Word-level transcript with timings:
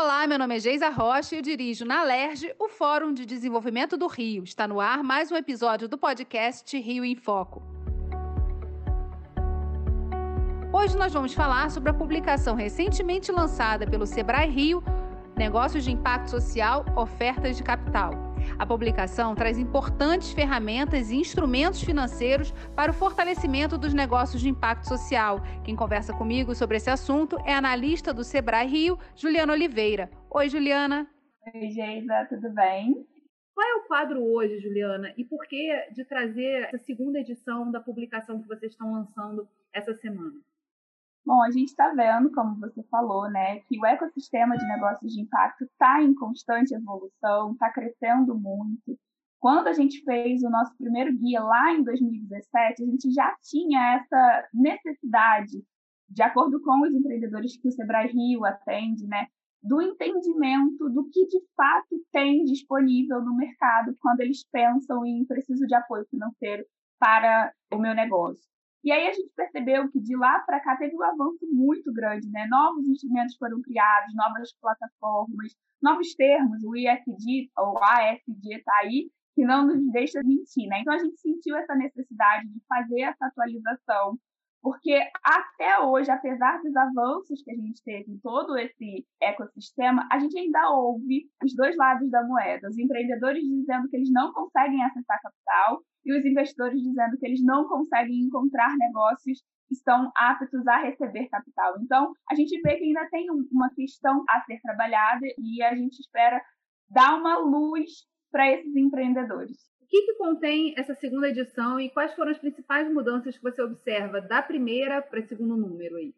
Olá, 0.00 0.28
meu 0.28 0.38
nome 0.38 0.56
é 0.56 0.60
Geisa 0.60 0.90
Rocha 0.90 1.34
e 1.34 1.38
eu 1.38 1.42
dirijo 1.42 1.84
na 1.84 2.04
LERJ 2.04 2.54
o 2.56 2.68
Fórum 2.68 3.12
de 3.12 3.26
Desenvolvimento 3.26 3.96
do 3.96 4.06
Rio. 4.06 4.44
Está 4.44 4.68
no 4.68 4.80
ar 4.80 5.02
mais 5.02 5.32
um 5.32 5.34
episódio 5.34 5.88
do 5.88 5.98
podcast 5.98 6.78
Rio 6.78 7.04
em 7.04 7.16
Foco. 7.16 7.60
Hoje 10.72 10.96
nós 10.96 11.12
vamos 11.12 11.34
falar 11.34 11.68
sobre 11.72 11.90
a 11.90 11.92
publicação 11.92 12.54
recentemente 12.54 13.32
lançada 13.32 13.88
pelo 13.88 14.06
Sebrae 14.06 14.48
Rio, 14.48 14.84
Negócios 15.36 15.82
de 15.82 15.90
Impacto 15.90 16.30
Social, 16.30 16.84
Ofertas 16.96 17.56
de 17.56 17.64
Capital. 17.64 18.27
A 18.56 18.64
publicação 18.64 19.34
traz 19.34 19.58
importantes 19.58 20.32
ferramentas 20.32 21.10
e 21.10 21.16
instrumentos 21.16 21.82
financeiros 21.82 22.52
para 22.76 22.90
o 22.90 22.94
fortalecimento 22.94 23.76
dos 23.76 23.92
negócios 23.92 24.40
de 24.40 24.48
impacto 24.48 24.86
social. 24.86 25.40
Quem 25.64 25.74
conversa 25.74 26.12
comigo 26.12 26.54
sobre 26.54 26.76
esse 26.76 26.90
assunto 26.90 27.36
é 27.44 27.54
a 27.54 27.58
analista 27.58 28.14
do 28.14 28.22
Sebrae 28.22 28.68
Rio, 28.68 28.98
Juliana 29.14 29.52
Oliveira. 29.52 30.10
Oi, 30.30 30.48
Juliana. 30.48 31.08
Oi, 31.54 31.70
Geisa, 31.70 32.26
tudo 32.28 32.50
bem? 32.50 33.06
Qual 33.54 33.66
é 33.66 33.74
o 33.74 33.88
quadro 33.88 34.22
hoje, 34.22 34.60
Juliana? 34.60 35.12
E 35.16 35.24
por 35.24 35.44
que 35.48 35.68
de 35.92 36.04
trazer 36.04 36.62
essa 36.62 36.78
segunda 36.78 37.18
edição 37.18 37.70
da 37.72 37.80
publicação 37.80 38.40
que 38.40 38.46
vocês 38.46 38.70
estão 38.70 38.92
lançando 38.92 39.48
essa 39.72 39.92
semana? 39.94 40.40
Bom, 41.28 41.42
a 41.42 41.50
gente 41.50 41.68
está 41.68 41.92
vendo, 41.92 42.32
como 42.32 42.58
você 42.58 42.82
falou, 42.84 43.30
né, 43.30 43.60
que 43.68 43.78
o 43.78 43.84
ecossistema 43.84 44.56
de 44.56 44.66
negócios 44.66 45.12
de 45.12 45.20
impacto 45.20 45.62
está 45.64 46.02
em 46.02 46.14
constante 46.14 46.74
evolução, 46.74 47.52
está 47.52 47.70
crescendo 47.70 48.34
muito. 48.34 48.98
Quando 49.38 49.66
a 49.66 49.74
gente 49.74 50.02
fez 50.04 50.42
o 50.42 50.48
nosso 50.48 50.74
primeiro 50.78 51.14
guia 51.14 51.42
lá 51.42 51.74
em 51.74 51.84
2017, 51.84 52.82
a 52.82 52.86
gente 52.86 53.12
já 53.12 53.36
tinha 53.42 53.96
essa 53.96 54.48
necessidade, 54.54 55.62
de 56.08 56.22
acordo 56.22 56.62
com 56.62 56.80
os 56.80 56.94
empreendedores 56.94 57.60
que 57.60 57.68
o 57.68 57.72
Sebrae 57.72 58.10
Rio 58.10 58.46
atende, 58.46 59.06
né, 59.06 59.26
do 59.62 59.82
entendimento 59.82 60.88
do 60.88 61.10
que 61.10 61.26
de 61.26 61.40
fato 61.54 61.94
tem 62.10 62.42
disponível 62.44 63.20
no 63.22 63.36
mercado 63.36 63.94
quando 64.00 64.20
eles 64.20 64.48
pensam 64.50 65.04
em 65.04 65.26
preciso 65.26 65.66
de 65.66 65.74
apoio 65.74 66.06
financeiro 66.08 66.64
para 66.98 67.52
o 67.70 67.76
meu 67.76 67.94
negócio. 67.94 68.48
E 68.84 68.92
aí 68.92 69.08
a 69.08 69.12
gente 69.12 69.30
percebeu 69.34 69.90
que 69.90 70.00
de 70.00 70.16
lá 70.16 70.38
para 70.40 70.60
cá 70.60 70.76
teve 70.76 70.94
um 70.94 71.02
avanço 71.02 71.46
muito 71.50 71.92
grande, 71.92 72.30
né? 72.30 72.46
Novos 72.48 72.86
instrumentos 72.86 73.36
foram 73.36 73.60
criados, 73.60 74.14
novas 74.14 74.52
plataformas, 74.60 75.52
novos 75.82 76.14
termos, 76.14 76.62
o 76.64 76.76
IFD 76.76 77.50
ou 77.58 77.76
AFD 77.82 78.56
está 78.56 78.72
aí, 78.82 79.10
que 79.34 79.44
não 79.44 79.66
nos 79.66 79.90
deixa 79.92 80.20
mentir, 80.24 80.68
né? 80.68 80.80
Então 80.80 80.94
a 80.94 80.98
gente 80.98 81.18
sentiu 81.20 81.56
essa 81.56 81.74
necessidade 81.74 82.48
de 82.48 82.60
fazer 82.68 83.02
essa 83.02 83.26
atualização, 83.26 84.18
porque 84.62 84.98
até 85.24 85.80
hoje, 85.80 86.10
apesar 86.10 86.60
dos 86.62 86.74
avanços 86.74 87.42
que 87.42 87.50
a 87.50 87.54
gente 87.54 87.82
teve 87.82 88.12
em 88.12 88.18
todo 88.18 88.56
esse 88.56 89.06
ecossistema, 89.20 90.06
a 90.10 90.18
gente 90.18 90.36
ainda 90.38 90.70
ouve 90.70 91.28
os 91.44 91.54
dois 91.54 91.76
lados 91.76 92.10
da 92.10 92.24
moeda. 92.26 92.68
Os 92.68 92.78
empreendedores 92.78 93.42
dizendo 93.42 93.88
que 93.88 93.96
eles 93.96 94.10
não 94.10 94.32
conseguem 94.32 94.82
acessar 94.82 95.20
capital 95.22 95.80
e 96.04 96.12
os 96.12 96.24
investidores 96.24 96.80
dizendo 96.80 97.16
que 97.18 97.26
eles 97.26 97.42
não 97.42 97.68
conseguem 97.68 98.20
encontrar 98.20 98.76
negócios 98.76 99.42
que 99.68 99.74
estão 99.74 100.10
aptos 100.16 100.66
a 100.66 100.78
receber 100.78 101.28
capital. 101.28 101.74
Então, 101.80 102.12
a 102.30 102.34
gente 102.34 102.60
vê 102.62 102.76
que 102.76 102.84
ainda 102.84 103.08
tem 103.10 103.26
uma 103.30 103.70
questão 103.74 104.24
a 104.28 104.40
ser 104.42 104.58
trabalhada 104.60 105.26
e 105.38 105.62
a 105.62 105.74
gente 105.74 106.00
espera 106.00 106.42
dar 106.90 107.16
uma 107.16 107.38
luz 107.38 108.06
para 108.32 108.50
esses 108.50 108.74
empreendedores. 108.74 109.56
Que, 109.88 110.02
que 110.02 110.14
contém 110.14 110.74
essa 110.76 110.94
segunda 110.94 111.28
edição 111.28 111.80
e 111.80 111.88
quais 111.90 112.14
foram 112.14 112.30
as 112.30 112.38
principais 112.38 112.92
mudanças 112.92 113.36
que 113.36 113.42
você 113.42 113.62
observa 113.62 114.20
da 114.20 114.42
primeira 114.42 115.00
para 115.00 115.20
o 115.20 115.26
segundo 115.26 115.56
número 115.56 115.96
aí? 115.96 116.14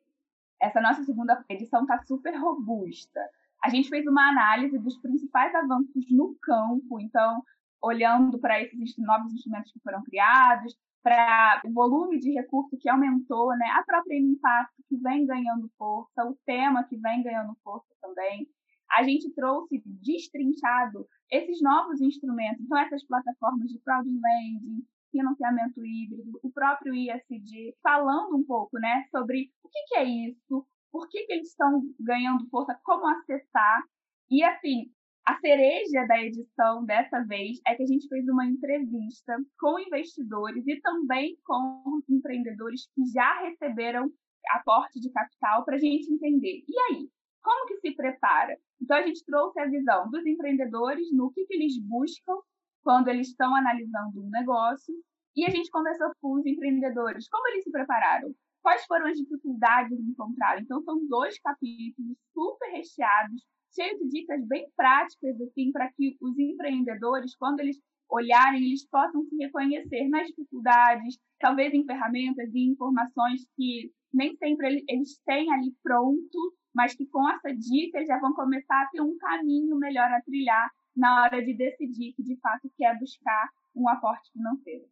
Essa 0.61 0.81
nossa 0.81 1.05
segunda 1.05 1.45
edição 1.49 1.83
está 1.83 2.03
super 2.03 2.35
robusta. 2.37 3.21
A 3.65 3.69
gente 3.69 3.89
fez 3.89 4.07
uma 4.07 4.29
análise 4.29 4.77
dos 4.79 4.97
principais 4.99 5.55
avanços 5.55 6.05
no 6.11 6.35
campo, 6.43 7.01
então 7.01 7.43
olhando 7.81 8.39
para 8.39 8.61
esses 8.61 8.97
novos 8.99 9.33
instrumentos 9.33 9.73
que 9.73 9.81
foram 9.81 10.03
criados, 10.03 10.77
para 11.03 11.63
o 11.65 11.73
volume 11.73 12.19
de 12.19 12.33
recurso 12.33 12.77
que 12.79 12.89
aumentou, 12.89 13.57
né, 13.57 13.67
a 13.71 13.83
própria 13.85 14.19
impacto 14.19 14.83
que 14.89 14.97
vem 14.97 15.25
ganhando 15.25 15.71
força, 15.79 16.25
o 16.25 16.37
tema 16.45 16.85
que 16.85 16.97
vem 16.97 17.23
ganhando 17.23 17.57
força 17.63 17.89
também. 18.03 18.47
A 18.93 19.03
gente 19.03 19.31
trouxe 19.35 19.83
destrinchado 19.85 21.07
esses 21.31 21.61
novos 21.63 22.01
instrumentos, 22.01 22.65
então 22.65 22.79
essas 22.79 23.05
plataformas 23.05 23.71
de 23.71 23.79
crowdlending, 23.81 24.85
financiamento 25.11 25.85
híbrido, 25.85 26.41
o 26.43 26.51
próprio 26.51 26.95
ISD, 26.95 27.75
falando 27.83 28.37
um 28.37 28.45
pouco 28.45 28.79
né, 28.79 29.05
sobre 29.11 29.51
o 29.63 29.69
que, 29.69 29.83
que 29.89 29.97
é 29.97 30.05
isso, 30.05 30.67
por 30.93 31.09
que, 31.09 31.25
que 31.25 31.33
eles 31.33 31.49
estão 31.49 31.83
ganhando 32.01 32.49
força, 32.49 32.79
como 32.85 33.07
acessar. 33.07 33.83
E, 34.31 34.43
assim, 34.43 34.91
a 35.27 35.39
cereja 35.39 36.07
da 36.07 36.23
edição 36.23 36.85
dessa 36.85 37.23
vez 37.25 37.61
é 37.67 37.75
que 37.75 37.83
a 37.83 37.87
gente 37.87 38.09
fez 38.09 38.27
uma 38.29 38.47
entrevista 38.47 39.37
com 39.59 39.79
investidores 39.79 40.67
e 40.67 40.81
também 40.81 41.37
com 41.45 42.01
empreendedores 42.09 42.89
que 42.95 43.05
já 43.13 43.41
receberam 43.41 44.11
aporte 44.55 44.99
de 44.99 45.11
capital 45.11 45.65
para 45.65 45.77
a 45.77 45.79
gente 45.79 46.13
entender. 46.13 46.65
E 46.67 46.79
aí, 46.91 47.09
como 47.43 47.67
que 47.67 47.77
se 47.79 47.95
prepara? 47.95 48.57
Então 48.81 48.97
a 48.97 49.03
gente 49.03 49.25
trouxe 49.25 49.61
a 49.61 49.67
visão 49.67 50.11
dos 50.11 50.25
empreendedores 50.27 51.13
no 51.13 51.31
que, 51.33 51.45
que 51.47 51.55
eles 51.55 51.79
buscam 51.83 52.35
quando 52.83 53.09
eles 53.09 53.29
estão 53.29 53.55
analisando 53.55 54.25
um 54.25 54.31
negócio 54.31 54.95
e 55.37 55.45
a 55.45 55.51
gente 55.51 55.71
conversou 55.71 56.11
com 56.21 56.35
os 56.35 56.47
empreendedores 56.47 57.29
como 57.29 57.47
eles 57.49 57.65
se 57.65 57.71
prepararam, 57.71 58.35
quais 58.63 58.85
foram 58.87 59.07
as 59.07 59.17
dificuldades 59.17 59.97
que 59.97 60.03
encontraram. 60.03 60.61
Então 60.61 60.83
são 60.83 61.07
dois 61.07 61.39
capítulos 61.41 62.17
super 62.33 62.71
recheados 62.71 63.43
cheio 63.75 63.99
de 63.99 64.09
dicas 64.09 64.45
bem 64.47 64.69
práticas, 64.77 65.41
assim, 65.41 65.71
para 65.73 65.91
que 65.93 66.17
os 66.21 66.39
empreendedores, 66.39 67.37
quando 67.37 67.61
eles 67.61 67.79
olharem, 68.11 68.65
eles 68.65 68.87
possam 68.89 69.23
se 69.25 69.37
reconhecer 69.37 70.09
nas 70.09 70.27
dificuldades, 70.27 71.19
talvez 71.39 71.73
em 71.73 71.85
ferramentas 71.85 72.53
e 72.55 72.71
informações 72.71 73.43
que 73.57 73.91
nem 74.13 74.35
sempre 74.37 74.85
eles 74.89 75.19
têm 75.25 75.53
ali 75.53 75.73
pronto, 75.83 76.55
mas 76.75 76.95
que 76.95 77.07
com 77.07 77.29
essa 77.31 77.55
dica 77.55 78.05
já 78.05 78.19
vão 78.19 78.35
começar 78.35 78.83
a 78.83 78.89
ter 78.91 79.01
um 79.01 79.17
caminho 79.17 79.77
melhor 79.77 80.11
a 80.11 80.21
trilhar 80.23 80.71
na 80.97 81.23
hora 81.23 81.45
de 81.45 81.55
decidir 81.55 82.13
que 82.15 82.23
de 82.23 82.37
fato 82.41 82.71
quer 82.77 82.99
buscar 82.99 83.49
um 83.75 83.89
aporte 83.89 84.31
financeiro. 84.33 84.85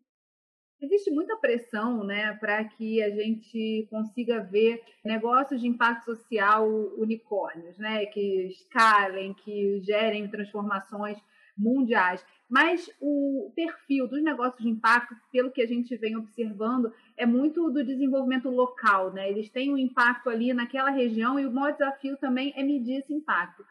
Existe 0.80 1.10
muita 1.10 1.36
pressão 1.36 2.04
né, 2.04 2.34
para 2.34 2.64
que 2.64 3.02
a 3.02 3.10
gente 3.10 3.88
consiga 3.90 4.40
ver 4.40 4.80
negócios 5.04 5.60
de 5.60 5.66
impacto 5.66 6.04
social 6.04 6.68
unicórnios, 6.96 7.76
né, 7.78 8.06
que 8.06 8.46
escalem, 8.46 9.34
que 9.34 9.80
gerem 9.80 10.30
transformações 10.30 11.18
mundiais. 11.58 12.24
Mas 12.48 12.90
o 13.00 13.52
perfil 13.54 14.08
dos 14.08 14.22
negócios 14.22 14.62
de 14.62 14.68
impacto, 14.68 15.14
pelo 15.30 15.50
que 15.50 15.60
a 15.60 15.66
gente 15.66 15.94
vem 15.96 16.16
observando, 16.16 16.92
é 17.16 17.26
muito 17.26 17.70
do 17.70 17.84
desenvolvimento 17.84 18.48
local. 18.48 19.12
Né? 19.12 19.28
Eles 19.28 19.50
têm 19.50 19.72
um 19.72 19.76
impacto 19.76 20.30
ali 20.30 20.54
naquela 20.54 20.90
região 20.90 21.38
e 21.38 21.44
o 21.44 21.52
maior 21.52 21.72
desafio 21.72 22.16
também 22.16 22.54
é 22.56 22.62
medir 22.62 23.00
esse 23.00 23.12
impacto. 23.12 23.64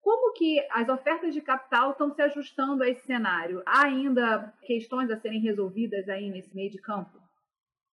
Como 0.00 0.34
que 0.34 0.60
as 0.70 0.88
ofertas 0.88 1.32
de 1.32 1.40
capital 1.40 1.92
estão 1.92 2.12
se 2.12 2.20
ajustando 2.20 2.82
a 2.82 2.88
esse 2.88 3.06
cenário? 3.06 3.62
Há 3.64 3.86
ainda 3.86 4.52
questões 4.62 5.10
a 5.10 5.16
serem 5.16 5.40
resolvidas 5.40 6.08
aí 6.08 6.28
nesse 6.28 6.54
meio 6.54 6.70
de 6.70 6.78
campo? 6.78 7.24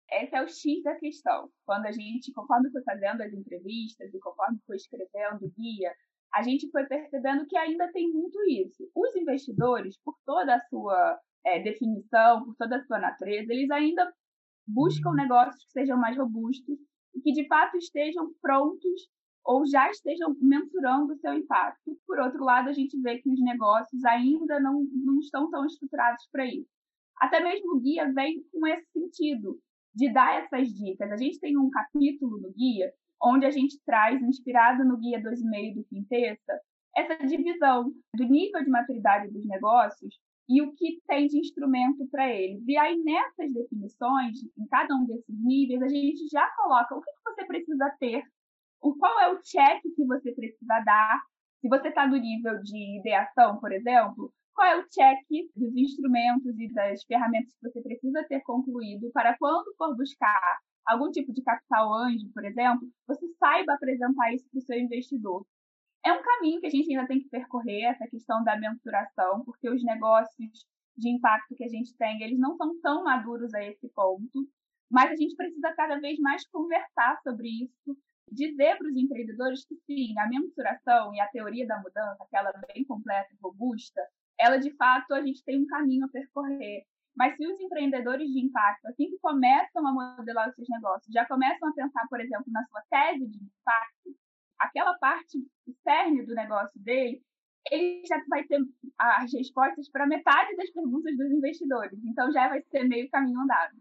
Esse 0.10 0.36
é 0.36 0.42
o 0.42 0.48
X 0.48 0.84
da 0.84 0.96
questão. 0.96 1.50
Quando 1.66 1.86
a 1.86 1.92
gente, 1.92 2.32
conforme 2.32 2.72
foi 2.72 2.82
fazendo 2.84 3.22
as 3.22 3.34
entrevistas 3.34 4.14
e 4.14 4.20
conforme 4.20 4.58
foi 4.66 4.78
escrevendo 4.78 5.46
o 5.46 5.50
guia, 5.50 5.94
a 6.34 6.44
gente 6.44 6.70
foi 6.70 6.86
percebendo 6.86 7.46
que 7.48 7.58
ainda 7.58 7.92
tem 7.92 8.12
muito 8.12 8.38
isso. 8.50 8.90
Os 8.96 9.16
investidores, 9.16 9.98
por 10.04 10.16
toda 10.26 10.56
a 10.56 10.60
sua 10.68 11.20
é, 11.46 11.60
definição, 11.60 12.44
por 12.44 12.56
toda 12.56 12.78
a 12.78 12.84
sua 12.84 13.00
natureza, 13.00 13.54
eles 13.54 13.70
ainda 13.72 14.12
buscam 14.68 15.14
negócios 15.14 15.64
que 15.66 15.72
sejam 15.72 15.98
mais 15.98 16.18
robustos 16.18 16.78
e 17.16 17.22
que 17.22 17.32
de 17.32 17.48
fato 17.48 17.78
estejam 17.78 18.32
prontos 18.42 19.10
ou 19.46 19.66
já 19.66 19.90
estejam 19.90 20.36
mensurando 20.42 21.14
o 21.14 21.18
seu 21.18 21.34
impacto. 21.34 21.98
Por 22.06 22.20
outro 22.20 22.44
lado, 22.44 22.70
a 22.70 22.74
gente 22.74 23.00
vê 23.02 23.20
que 23.20 23.30
os 23.30 23.42
negócios 23.42 24.04
ainda 24.04 24.60
não, 24.60 24.86
não 24.94 25.20
estão 25.20 25.50
tão 25.50 25.66
estruturados 25.66 26.28
para 26.32 26.46
isso. 26.46 26.70
Até 27.18 27.40
mesmo 27.40 27.76
o 27.76 27.80
guia 27.80 28.12
vem 28.14 28.44
com 28.52 28.68
esse 28.68 28.86
sentido, 28.92 29.58
de 29.96 30.12
dar 30.14 30.44
essas 30.44 30.68
dicas. 30.68 31.10
A 31.12 31.18
gente 31.18 31.40
tem 31.40 31.58
um 31.58 31.70
capítulo 31.70 32.40
no 32.40 32.52
guia 32.52 32.92
onde 33.22 33.46
a 33.46 33.52
gente 33.52 33.80
traz, 33.86 34.22
inspirado 34.22 34.84
no 34.86 34.98
guia 34.98 35.22
2,5 35.22 35.76
do 35.76 35.84
Quintessa, 35.86 36.62
essa 36.96 37.16
divisão 37.26 37.92
do 38.16 38.24
nível 38.24 38.64
de 38.64 38.70
maturidade 38.70 39.32
dos 39.32 39.46
negócios 39.46 40.20
e 40.50 40.62
o 40.62 40.74
que 40.74 41.02
tem 41.08 41.28
de 41.28 41.40
instrumento 41.40 42.08
para 42.10 42.30
eles. 42.30 42.64
E 42.68 42.78
aí, 42.78 42.98
nessas 43.04 43.54
definições, 43.54 44.42
em 44.58 44.68
cada 44.68 44.96
um 44.96 45.06
desses 45.06 45.44
níveis, 45.44 45.82
a 45.82 45.88
gente 45.90 46.28
já 46.32 46.48
coloca 46.56 46.96
o 46.96 47.02
que 47.02 47.12
você 47.26 47.46
precisa 47.46 47.96
ter 48.00 48.24
o 48.82 48.96
qual 48.96 49.20
é 49.20 49.30
o 49.30 49.42
check 49.42 49.82
que 49.96 50.06
você 50.06 50.32
precisa 50.32 50.80
dar. 50.86 51.20
Se 51.62 51.68
você 51.68 51.90
está 51.90 52.08
no 52.08 52.16
nível 52.16 52.62
de 52.62 53.00
ideação, 53.00 53.60
por 53.60 53.72
exemplo, 53.72 54.32
qual 54.54 54.68
é 54.68 54.78
o 54.78 54.88
check 54.90 55.20
dos 55.56 55.76
instrumentos 55.76 56.58
e 56.60 56.72
das 56.74 57.04
ferramentas 57.04 57.54
que 57.54 57.70
você 57.70 57.82
precisa 57.82 58.24
ter 58.28 58.42
concluído 58.42 59.10
para 59.12 59.38
quando 59.38 59.74
for 59.78 59.96
buscar 59.96 60.60
algum 60.88 61.12
tipo 61.12 61.34
de 61.34 61.44
capital 61.44 61.94
anjo, 61.94 62.30
por 62.34 62.46
exemplo, 62.46 62.88
você 63.06 63.28
saiba 63.38 63.74
apresentar 63.74 64.34
isso 64.34 64.50
para 64.50 64.60
o 64.60 64.62
seu 64.62 64.78
investidor. 64.80 65.46
É 66.06 66.14
um 66.14 66.22
caminho 66.22 66.62
que 66.62 66.68
a 66.68 66.70
gente 66.70 66.90
ainda 66.90 67.08
tem 67.08 67.20
que 67.20 67.30
percorrer, 67.30 67.84
essa 67.84 68.08
questão 68.08 68.44
da 68.44 68.58
mensuração, 68.58 69.44
porque 69.44 69.70
os 69.70 69.84
negócios 69.84 70.66
de 70.96 71.10
impacto 71.10 71.54
que 71.56 71.64
a 71.64 71.68
gente 71.68 71.96
tem, 71.98 72.24
eles 72.24 72.40
não 72.40 72.56
são 72.56 72.80
tão 72.82 73.04
maduros 73.04 73.54
a 73.54 73.64
esse 73.64 73.90
ponto, 73.90 74.48
mas 74.90 75.12
a 75.12 75.16
gente 75.16 75.36
precisa 75.36 75.74
cada 75.76 76.00
vez 76.00 76.18
mais 76.20 76.48
conversar 76.48 77.20
sobre 77.22 77.50
isso, 77.50 77.98
dizer 78.32 78.78
para 78.78 78.88
os 78.88 78.96
empreendedores 78.96 79.66
que 79.66 79.76
sim, 79.86 80.18
a 80.18 80.28
mensuração 80.28 81.14
e 81.14 81.20
a 81.20 81.28
teoria 81.28 81.68
da 81.68 81.78
mudança, 81.78 82.24
aquela 82.24 82.52
bem 82.74 82.86
completa 82.86 83.28
e 83.34 83.38
robusta, 83.42 84.02
ela 84.40 84.58
de 84.58 84.72
fato 84.76 85.14
a 85.14 85.22
gente 85.22 85.44
tem 85.44 85.62
um 85.62 85.68
caminho 85.68 86.06
a 86.06 86.10
percorrer. 86.10 86.86
Mas 87.18 87.36
se 87.36 87.48
os 87.48 87.60
empreendedores 87.60 88.30
de 88.30 88.40
impacto, 88.40 88.86
assim 88.86 89.10
que 89.10 89.18
começam 89.20 89.86
a 89.88 89.92
modelar 89.92 90.50
os 90.50 90.56
seus 90.56 90.70
negócios, 90.70 91.12
já 91.12 91.26
começam 91.26 91.68
a 91.68 91.74
pensar, 91.74 92.08
por 92.08 92.22
exemplo, 92.22 92.46
na 92.48 92.64
sua 92.66 92.82
tese 92.90 93.28
de 93.28 93.38
impacto, 93.38 94.16
aquela 94.60 94.94
parte 95.00 95.40
cerne 95.84 96.24
do 96.24 96.36
negócio 96.36 96.80
dele, 96.80 97.22
ele 97.72 98.04
já 98.06 98.24
vai 98.30 98.44
ter 98.44 98.60
as 98.98 99.34
respostas 99.34 99.90
para 99.90 100.06
metade 100.06 100.56
das 100.56 100.70
perguntas 100.70 101.18
dos 101.18 101.32
investidores. 101.32 102.00
Então 102.06 102.32
já 102.32 102.48
vai 102.50 102.62
ser 102.62 102.84
meio 102.84 103.10
caminho 103.10 103.42
andado. 103.42 103.76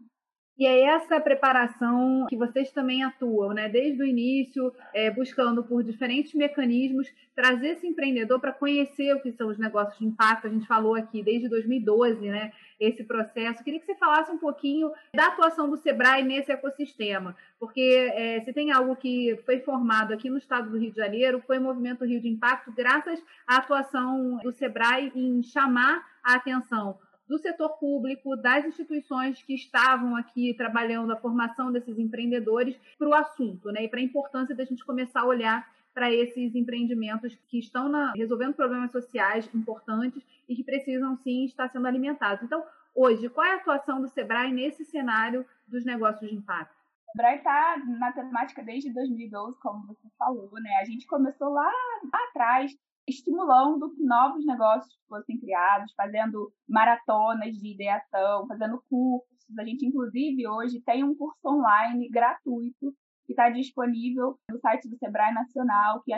E 0.57 0.65
é 0.65 0.85
essa 0.85 1.19
preparação 1.19 2.25
que 2.27 2.35
vocês 2.35 2.71
também 2.71 3.03
atuam, 3.03 3.53
né? 3.53 3.69
Desde 3.69 4.01
o 4.01 4.05
início, 4.05 4.73
é, 4.91 5.11
buscando 5.11 5.63
por 5.63 5.83
diferentes 5.83 6.33
mecanismos 6.33 7.07
trazer 7.35 7.73
esse 7.73 7.85
empreendedor 7.85 8.39
para 8.39 8.51
conhecer 8.51 9.13
o 9.13 9.21
que 9.21 9.31
são 9.31 9.49
os 9.49 9.59
negócios 9.59 9.99
de 9.99 10.05
impacto. 10.05 10.47
A 10.47 10.49
gente 10.49 10.65
falou 10.65 10.95
aqui 10.95 11.21
desde 11.21 11.47
2012, 11.47 12.27
né? 12.27 12.51
Esse 12.79 13.03
processo. 13.03 13.63
Queria 13.63 13.79
que 13.79 13.85
você 13.85 13.93
falasse 13.93 14.31
um 14.31 14.39
pouquinho 14.39 14.91
da 15.13 15.27
atuação 15.27 15.69
do 15.69 15.77
Sebrae 15.77 16.23
nesse 16.23 16.51
ecossistema, 16.51 17.35
porque 17.59 18.11
é, 18.15 18.41
se 18.41 18.51
tem 18.51 18.71
algo 18.71 18.95
que 18.95 19.37
foi 19.45 19.59
formado 19.59 20.11
aqui 20.11 20.27
no 20.27 20.39
estado 20.39 20.71
do 20.71 20.77
Rio 20.79 20.89
de 20.89 20.97
Janeiro, 20.97 21.43
foi 21.45 21.59
o 21.59 21.61
Movimento 21.61 22.03
Rio 22.03 22.19
de 22.19 22.29
Impacto, 22.29 22.71
graças 22.71 23.23
à 23.45 23.57
atuação 23.57 24.37
do 24.37 24.51
Sebrae 24.51 25.11
em 25.15 25.43
chamar 25.43 26.03
a 26.23 26.35
atenção 26.35 26.97
do 27.27 27.37
setor 27.37 27.77
público, 27.77 28.35
das 28.37 28.65
instituições 28.65 29.41
que 29.43 29.53
estavam 29.53 30.15
aqui 30.15 30.53
trabalhando 30.53 31.11
a 31.11 31.17
formação 31.17 31.71
desses 31.71 31.99
empreendedores 31.99 32.79
para 32.97 33.07
o 33.07 33.13
assunto, 33.13 33.71
né? 33.71 33.83
E 33.83 33.89
para 33.89 33.99
a 33.99 34.03
importância 34.03 34.55
da 34.55 34.63
gente 34.63 34.85
começar 34.85 35.21
a 35.21 35.27
olhar 35.27 35.67
para 35.93 36.13
esses 36.13 36.53
empreendimentos 36.55 37.35
que 37.47 37.57
estão 37.57 37.89
na, 37.89 38.13
resolvendo 38.15 38.53
problemas 38.53 38.91
sociais 38.91 39.49
importantes 39.53 40.23
e 40.47 40.55
que 40.55 40.63
precisam 40.63 41.17
sim 41.17 41.45
estar 41.45 41.69
sendo 41.69 41.87
alimentados. 41.87 42.43
Então, 42.43 42.63
hoje, 42.93 43.27
qual 43.29 43.45
é 43.45 43.53
a 43.53 43.55
atuação 43.55 43.99
do 43.99 44.07
Sebrae 44.07 44.53
nesse 44.53 44.85
cenário 44.85 45.43
dos 45.67 45.83
negócios 45.83 46.29
de 46.29 46.35
impacto? 46.35 46.77
O 47.07 47.11
Sebrae 47.11 47.37
está 47.37 47.77
na 47.99 48.11
temática 48.11 48.61
desde 48.63 48.93
2012, 48.93 49.59
como 49.59 49.87
você 49.87 50.07
falou, 50.19 50.51
né? 50.61 50.69
A 50.81 50.85
gente 50.85 51.07
começou 51.07 51.49
lá, 51.49 51.71
lá 52.13 52.19
atrás, 52.29 52.77
estimulando 53.07 53.93
que 53.95 54.03
novos 54.03 54.45
negócios 54.45 54.93
fossem 55.07 55.39
criados, 55.39 55.93
fazendo 55.95 56.51
maratonas 56.67 57.55
de 57.55 57.73
ideação, 57.73 58.45
fazendo 58.47 58.83
cursos. 58.89 59.27
A 59.57 59.63
gente, 59.63 59.85
inclusive, 59.85 60.47
hoje 60.47 60.81
tem 60.81 61.03
um 61.03 61.15
curso 61.15 61.39
online 61.45 62.09
gratuito 62.09 62.93
que 63.25 63.33
está 63.33 63.49
disponível 63.49 64.37
no 64.51 64.59
site 64.59 64.89
do 64.89 64.97
Sebrae 64.97 65.33
Nacional, 65.33 66.01
que 66.03 66.13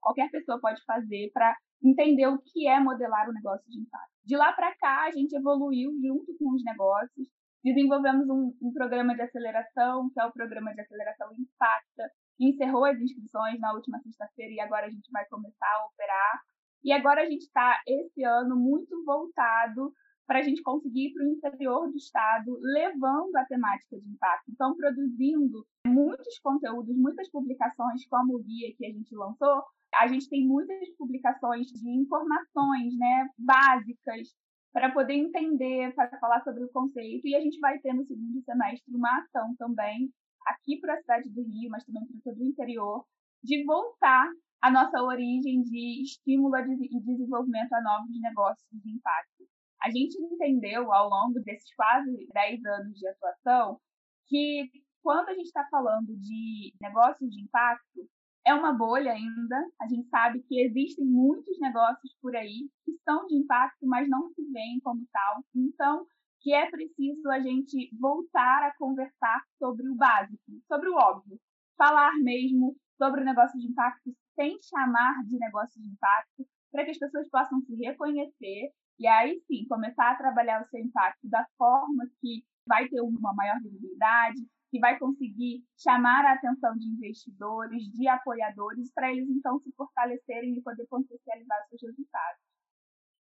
qualquer 0.00 0.30
pessoa 0.30 0.60
pode 0.60 0.82
fazer 0.84 1.30
para 1.32 1.56
entender 1.82 2.26
o 2.26 2.38
que 2.38 2.68
é 2.68 2.78
modelar 2.80 3.28
o 3.28 3.32
negócio 3.32 3.68
de 3.70 3.80
impacto. 3.80 4.12
De 4.24 4.36
lá 4.36 4.52
para 4.52 4.74
cá, 4.76 5.04
a 5.06 5.10
gente 5.10 5.34
evoluiu 5.34 5.90
junto 6.00 6.36
com 6.38 6.54
os 6.54 6.64
negócios, 6.64 7.28
desenvolvemos 7.64 8.28
um, 8.28 8.52
um 8.60 8.72
programa 8.72 9.14
de 9.14 9.22
aceleração, 9.22 10.10
que 10.12 10.20
é 10.20 10.24
o 10.24 10.32
programa 10.32 10.74
de 10.74 10.80
aceleração 10.80 11.28
Impacta, 11.32 12.10
encerrou 12.48 12.84
as 12.84 13.00
inscrições 13.00 13.58
na 13.60 13.72
última 13.72 13.98
sexta-feira 14.00 14.52
e 14.52 14.60
agora 14.60 14.86
a 14.86 14.90
gente 14.90 15.10
vai 15.10 15.24
começar 15.26 15.66
a 15.66 15.86
operar. 15.86 16.40
E 16.84 16.92
agora 16.92 17.22
a 17.22 17.26
gente 17.26 17.42
está, 17.42 17.80
esse 17.86 18.24
ano, 18.24 18.56
muito 18.56 19.04
voltado 19.04 19.92
para 20.26 20.38
a 20.38 20.42
gente 20.42 20.62
conseguir 20.62 21.08
ir 21.08 21.12
para 21.12 21.24
o 21.24 21.28
interior 21.28 21.90
do 21.90 21.96
estado, 21.96 22.58
levando 22.60 23.36
a 23.36 23.44
temática 23.44 23.98
de 23.98 24.08
impacto. 24.08 24.50
Então, 24.50 24.76
produzindo 24.76 25.66
muitos 25.86 26.38
conteúdos, 26.38 26.96
muitas 26.96 27.30
publicações, 27.30 28.06
como 28.08 28.36
o 28.36 28.42
guia 28.42 28.74
que 28.76 28.86
a 28.86 28.90
gente 28.90 29.14
lançou, 29.14 29.62
a 29.94 30.06
gente 30.06 30.28
tem 30.28 30.46
muitas 30.46 30.88
publicações 30.96 31.66
de 31.66 31.90
informações 31.90 32.96
né, 32.96 33.28
básicas 33.38 34.28
para 34.72 34.90
poder 34.90 35.14
entender, 35.14 35.94
para 35.94 36.18
falar 36.18 36.42
sobre 36.42 36.64
o 36.64 36.70
conceito. 36.70 37.26
E 37.26 37.36
a 37.36 37.40
gente 37.40 37.58
vai 37.60 37.78
ter 37.78 37.92
no 37.92 38.04
segundo 38.06 38.42
semestre 38.42 38.94
uma 38.94 39.20
ação 39.20 39.54
também 39.58 40.10
aqui 40.46 40.78
para 40.80 40.94
a 40.94 41.00
cidade 41.00 41.28
do 41.30 41.42
Rio, 41.42 41.70
mas 41.70 41.84
também 41.84 42.06
para 42.06 42.32
todo 42.32 42.40
o 42.40 42.46
interior, 42.46 43.04
de 43.42 43.64
voltar 43.64 44.30
à 44.60 44.70
nossa 44.70 45.02
origem 45.02 45.62
de 45.62 46.02
estímulo 46.02 46.56
e 46.56 47.00
desenvolvimento 47.00 47.72
a 47.72 47.82
novos 47.82 48.20
negócios 48.20 48.68
de 48.72 48.90
impacto. 48.90 49.44
A 49.82 49.90
gente 49.90 50.16
entendeu 50.16 50.92
ao 50.92 51.08
longo 51.08 51.40
desses 51.40 51.74
quase 51.74 52.28
10 52.32 52.64
anos 52.64 52.96
de 52.96 53.08
atuação 53.08 53.80
que 54.28 54.70
quando 55.02 55.28
a 55.30 55.34
gente 55.34 55.46
está 55.46 55.66
falando 55.68 56.16
de 56.16 56.72
negócios 56.80 57.28
de 57.28 57.42
impacto, 57.42 58.08
é 58.46 58.54
uma 58.54 58.72
bolha 58.72 59.12
ainda. 59.12 59.68
A 59.80 59.88
gente 59.88 60.08
sabe 60.08 60.42
que 60.42 60.60
existem 60.60 61.04
muitos 61.04 61.58
negócios 61.58 62.14
por 62.20 62.34
aí 62.36 62.70
que 62.84 62.92
são 63.04 63.26
de 63.26 63.36
impacto, 63.36 63.84
mas 63.86 64.08
não 64.08 64.28
se 64.30 64.44
veem 64.52 64.80
como 64.80 65.04
tal. 65.12 65.44
Então, 65.54 66.06
que 66.42 66.52
é 66.52 66.68
preciso 66.68 67.30
a 67.30 67.40
gente 67.40 67.90
voltar 67.98 68.64
a 68.64 68.76
conversar 68.76 69.42
sobre 69.58 69.88
o 69.88 69.94
básico, 69.94 70.42
sobre 70.66 70.88
o 70.88 70.94
óbvio. 70.94 71.38
Falar 71.76 72.12
mesmo 72.18 72.76
sobre 72.98 73.22
o 73.22 73.24
negócio 73.24 73.58
de 73.58 73.68
impacto 73.68 74.12
sem 74.34 74.56
chamar 74.60 75.24
de 75.26 75.38
negócio 75.38 75.80
de 75.80 75.88
impacto, 75.88 76.46
para 76.70 76.84
que 76.84 76.90
as 76.90 76.98
pessoas 76.98 77.28
possam 77.28 77.60
se 77.62 77.74
reconhecer 77.76 78.72
e 78.98 79.06
aí 79.06 79.40
sim 79.46 79.66
começar 79.68 80.10
a 80.10 80.16
trabalhar 80.16 80.62
o 80.62 80.68
seu 80.68 80.80
impacto 80.80 81.28
da 81.28 81.46
forma 81.56 82.06
que 82.20 82.44
vai 82.66 82.88
ter 82.88 83.00
uma 83.00 83.34
maior 83.34 83.60
visibilidade, 83.62 84.40
que 84.70 84.78
vai 84.78 84.98
conseguir 84.98 85.64
chamar 85.76 86.24
a 86.24 86.32
atenção 86.32 86.74
de 86.76 86.88
investidores, 86.88 87.84
de 87.92 88.08
apoiadores, 88.08 88.90
para 88.92 89.12
eles 89.12 89.28
então 89.28 89.60
se 89.60 89.72
fortalecerem 89.72 90.56
e 90.56 90.62
poder 90.62 90.86
potencializar 90.86 91.66
seus 91.68 91.82
resultados. 91.82 92.51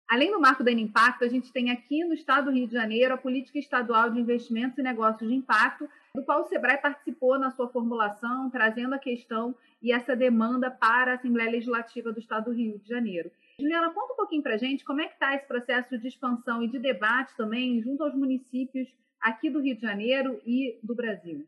Além 0.09 0.31
do 0.31 0.41
marco 0.41 0.63
da 0.63 0.71
Impacto, 0.71 1.23
a 1.23 1.27
gente 1.27 1.53
tem 1.53 1.69
aqui 1.69 2.03
no 2.03 2.15
estado 2.15 2.45
do 2.45 2.51
Rio 2.51 2.65
de 2.65 2.73
Janeiro 2.73 3.13
a 3.13 3.17
Política 3.17 3.59
Estadual 3.59 4.09
de 4.09 4.19
Investimentos 4.19 4.79
e 4.79 4.81
Negócios 4.81 5.29
de 5.29 5.35
Impacto, 5.35 5.87
do 6.15 6.23
qual 6.23 6.41
o 6.41 6.45
SEBRAE 6.45 6.81
participou 6.81 7.37
na 7.37 7.51
sua 7.51 7.69
formulação, 7.69 8.49
trazendo 8.49 8.95
a 8.95 8.97
questão 8.97 9.55
e 9.79 9.91
essa 9.91 10.15
demanda 10.15 10.71
para 10.71 11.11
a 11.11 11.13
Assembleia 11.13 11.51
Legislativa 11.51 12.11
do 12.11 12.19
Estado 12.19 12.45
do 12.45 12.53
Rio 12.53 12.79
de 12.79 12.89
Janeiro. 12.89 13.29
Juliana, 13.59 13.91
conta 13.91 14.13
um 14.13 14.15
pouquinho 14.15 14.41
para 14.41 14.55
a 14.55 14.57
gente 14.57 14.83
como 14.83 14.99
é 14.99 15.07
que 15.07 15.13
está 15.13 15.35
esse 15.35 15.45
processo 15.47 15.95
de 15.95 16.07
expansão 16.07 16.63
e 16.63 16.67
de 16.67 16.79
debate 16.79 17.37
também 17.37 17.79
junto 17.79 18.03
aos 18.03 18.15
municípios 18.15 18.87
aqui 19.21 19.47
do 19.47 19.61
Rio 19.61 19.75
de 19.75 19.83
Janeiro 19.83 20.41
e 20.43 20.79
do 20.81 20.95
Brasil. 20.95 21.45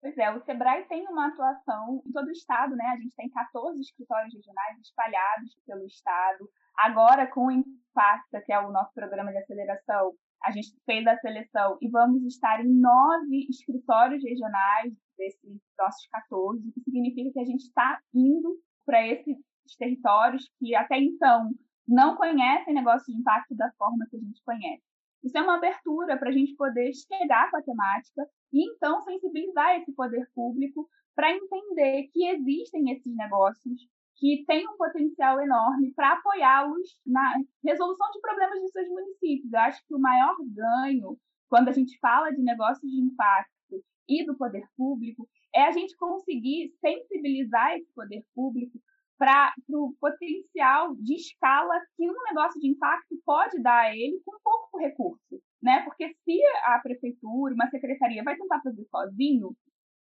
Pois 0.00 0.16
é, 0.16 0.30
o 0.30 0.40
Sebrae 0.44 0.88
tem 0.88 1.06
uma 1.08 1.28
atuação 1.28 2.02
em 2.06 2.10
todo 2.10 2.26
o 2.26 2.32
estado, 2.32 2.74
né? 2.74 2.86
A 2.86 2.96
gente 2.96 3.14
tem 3.14 3.28
14 3.28 3.78
escritórios 3.80 4.34
regionais 4.34 4.78
espalhados 4.80 5.54
pelo 5.66 5.84
estado. 5.84 6.48
Agora, 6.78 7.26
com 7.26 7.46
o 7.46 7.50
Impacta, 7.50 8.40
que 8.40 8.52
é 8.52 8.58
o 8.58 8.72
nosso 8.72 8.94
programa 8.94 9.30
de 9.30 9.38
aceleração, 9.38 10.14
a 10.42 10.50
gente 10.52 10.74
fez 10.86 11.06
a 11.06 11.18
seleção 11.18 11.76
e 11.82 11.88
vamos 11.90 12.24
estar 12.24 12.64
em 12.64 12.80
nove 12.80 13.46
escritórios 13.50 14.24
regionais 14.24 14.94
desses 15.18 15.60
nossos 15.78 16.06
14, 16.08 16.66
o 16.66 16.72
que 16.72 16.80
significa 16.80 17.32
que 17.32 17.40
a 17.40 17.44
gente 17.44 17.64
está 17.64 18.00
indo 18.14 18.56
para 18.86 19.06
esses 19.06 19.36
territórios 19.78 20.50
que 20.58 20.74
até 20.74 20.98
então 20.98 21.50
não 21.86 22.16
conhecem 22.16 22.72
negócio 22.72 23.12
de 23.12 23.20
impacto 23.20 23.54
da 23.54 23.70
forma 23.72 24.06
que 24.08 24.16
a 24.16 24.20
gente 24.20 24.42
conhece. 24.44 24.89
Isso 25.22 25.36
é 25.36 25.42
uma 25.42 25.56
abertura 25.56 26.16
para 26.18 26.30
a 26.30 26.32
gente 26.32 26.54
poder 26.54 26.92
chegar 26.94 27.50
com 27.50 27.58
a 27.58 27.62
temática 27.62 28.26
e 28.52 28.64
então 28.72 29.02
sensibilizar 29.02 29.78
esse 29.80 29.92
poder 29.92 30.28
público 30.34 30.88
para 31.14 31.32
entender 31.32 32.08
que 32.12 32.26
existem 32.26 32.90
esses 32.92 33.14
negócios 33.14 33.88
que 34.16 34.44
têm 34.46 34.68
um 34.68 34.76
potencial 34.76 35.40
enorme 35.40 35.92
para 35.94 36.12
apoiá-los 36.12 37.00
na 37.06 37.36
resolução 37.64 38.10
de 38.12 38.20
problemas 38.20 38.60
dos 38.60 38.70
seus 38.70 38.88
municípios. 38.88 39.52
Eu 39.52 39.60
acho 39.60 39.86
que 39.86 39.94
o 39.94 39.98
maior 39.98 40.36
ganho, 40.40 41.18
quando 41.48 41.68
a 41.68 41.72
gente 41.72 41.98
fala 41.98 42.30
de 42.30 42.42
negócios 42.42 42.90
de 42.90 43.00
impacto 43.00 43.82
e 44.08 44.24
do 44.24 44.36
poder 44.36 44.64
público, 44.76 45.28
é 45.54 45.64
a 45.64 45.72
gente 45.72 45.96
conseguir 45.96 46.70
sensibilizar 46.80 47.76
esse 47.76 47.92
poder 47.94 48.24
público 48.34 48.78
para 49.20 49.52
o 49.68 49.94
potencial 50.00 50.96
de 50.96 51.14
escala 51.14 51.78
que 51.94 52.08
um 52.08 52.22
negócio 52.26 52.58
de 52.58 52.68
impacto 52.68 53.14
pode 53.22 53.60
dar 53.60 53.80
a 53.80 53.94
ele 53.94 54.18
com 54.24 54.32
pouco 54.42 54.78
recurso, 54.78 55.38
né? 55.62 55.82
Porque 55.84 56.08
se 56.24 56.40
a 56.64 56.78
prefeitura, 56.78 57.52
uma 57.52 57.68
secretaria 57.68 58.24
vai 58.24 58.34
tentar 58.34 58.62
fazer 58.62 58.82
sozinho, 58.86 59.54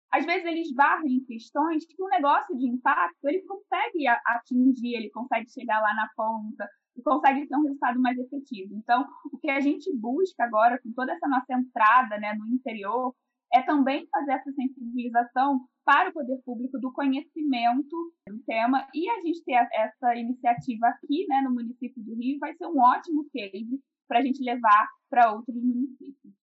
às 0.09 0.25
vezes 0.25 0.45
eles 0.45 0.73
barram 0.73 1.05
em 1.05 1.21
questões 1.25 1.85
que 1.85 2.01
um 2.01 2.07
negócio 2.07 2.57
de 2.57 2.65
impacto 2.65 3.25
ele 3.25 3.41
consegue 3.41 4.07
atingir, 4.25 4.95
ele 4.95 5.09
consegue 5.09 5.51
chegar 5.51 5.81
lá 5.81 5.93
na 5.93 6.07
ponta 6.15 6.65
e 6.95 7.01
consegue 7.01 7.45
ter 7.45 7.57
um 7.57 7.63
resultado 7.63 7.99
mais 7.99 8.17
efetivo. 8.17 8.73
Então, 8.73 9.05
o 9.33 9.37
que 9.37 9.51
a 9.51 9.59
gente 9.59 9.93
busca 9.97 10.45
agora 10.45 10.79
com 10.81 10.93
toda 10.93 11.11
essa 11.11 11.27
nossa 11.27 11.53
entrada, 11.53 12.17
né, 12.17 12.33
no 12.35 12.47
interior, 12.47 13.13
é 13.53 13.61
também 13.63 14.07
fazer 14.11 14.33
essa 14.33 14.51
sensibilização 14.51 15.61
para 15.83 16.09
o 16.09 16.13
poder 16.13 16.39
público 16.45 16.79
do 16.79 16.91
conhecimento 16.91 18.13
do 18.27 18.39
tema 18.45 18.87
e 18.93 19.09
a 19.09 19.21
gente 19.21 19.43
ter 19.43 19.67
essa 19.73 20.15
iniciativa 20.15 20.87
aqui, 20.87 21.25
né, 21.27 21.41
no 21.41 21.51
município 21.51 22.03
do 22.03 22.15
Rio, 22.15 22.39
vai 22.39 22.53
ser 22.55 22.67
um 22.67 22.79
ótimo 22.79 23.25
case 23.31 23.81
para 24.07 24.19
a 24.19 24.21
gente 24.21 24.43
levar 24.43 24.87
para 25.09 25.31
outros 25.33 25.55
municípios. 25.55 26.33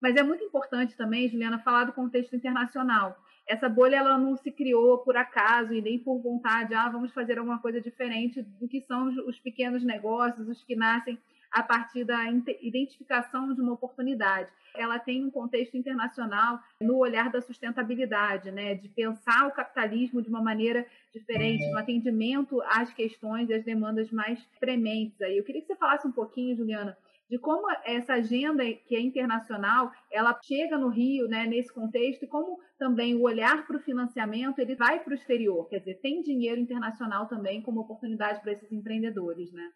Mas 0.00 0.14
é 0.16 0.22
muito 0.22 0.44
importante 0.44 0.96
também, 0.96 1.28
Juliana, 1.28 1.58
falar 1.58 1.84
do 1.84 1.92
contexto 1.92 2.36
internacional. 2.36 3.16
Essa 3.48 3.68
bolha 3.68 3.96
ela 3.96 4.16
não 4.16 4.36
se 4.36 4.52
criou 4.52 4.98
por 4.98 5.16
acaso 5.16 5.72
e 5.72 5.82
nem 5.82 5.98
por 5.98 6.20
vontade, 6.20 6.74
ah, 6.74 6.88
vamos 6.88 7.12
fazer 7.12 7.38
alguma 7.38 7.58
coisa 7.60 7.80
diferente 7.80 8.42
do 8.42 8.68
que 8.68 8.80
são 8.82 9.08
os 9.26 9.40
pequenos 9.40 9.82
negócios, 9.82 10.48
os 10.48 10.62
que 10.62 10.76
nascem 10.76 11.18
a 11.50 11.62
partir 11.62 12.04
da 12.04 12.24
identificação 12.60 13.54
de 13.54 13.60
uma 13.60 13.72
oportunidade. 13.72 14.50
Ela 14.74 14.98
tem 14.98 15.24
um 15.24 15.30
contexto 15.30 15.76
internacional 15.76 16.60
no 16.80 16.98
olhar 16.98 17.30
da 17.30 17.40
sustentabilidade, 17.40 18.50
né, 18.50 18.74
de 18.74 18.88
pensar 18.88 19.46
o 19.46 19.52
capitalismo 19.52 20.22
de 20.22 20.28
uma 20.28 20.42
maneira 20.42 20.86
diferente, 21.12 21.68
no 21.70 21.78
atendimento 21.78 22.60
às 22.62 22.92
questões 22.92 23.48
e 23.48 23.54
às 23.54 23.64
demandas 23.64 24.10
mais 24.10 24.38
prementes. 24.60 25.20
Aí, 25.20 25.36
eu 25.36 25.44
queria 25.44 25.62
que 25.62 25.66
você 25.66 25.76
falasse 25.76 26.06
um 26.06 26.12
pouquinho, 26.12 26.56
Juliana, 26.56 26.96
de 27.28 27.38
como 27.38 27.70
essa 27.84 28.14
agenda 28.14 28.64
que 28.64 28.96
é 28.96 29.00
internacional, 29.00 29.92
ela 30.10 30.38
chega 30.42 30.78
no 30.78 30.88
Rio, 30.88 31.28
né, 31.28 31.46
nesse 31.46 31.72
contexto, 31.72 32.24
e 32.24 32.28
como 32.28 32.58
também 32.78 33.14
o 33.14 33.22
olhar 33.22 33.66
para 33.66 33.76
o 33.76 33.80
financiamento, 33.80 34.58
ele 34.58 34.74
vai 34.74 35.00
para 35.00 35.10
o 35.10 35.14
exterior, 35.14 35.68
quer 35.68 35.80
dizer, 35.80 36.00
tem 36.00 36.22
dinheiro 36.22 36.60
internacional 36.60 37.26
também 37.26 37.60
como 37.60 37.80
oportunidade 37.80 38.40
para 38.40 38.52
esses 38.52 38.72
empreendedores, 38.72 39.52
né? 39.52 39.68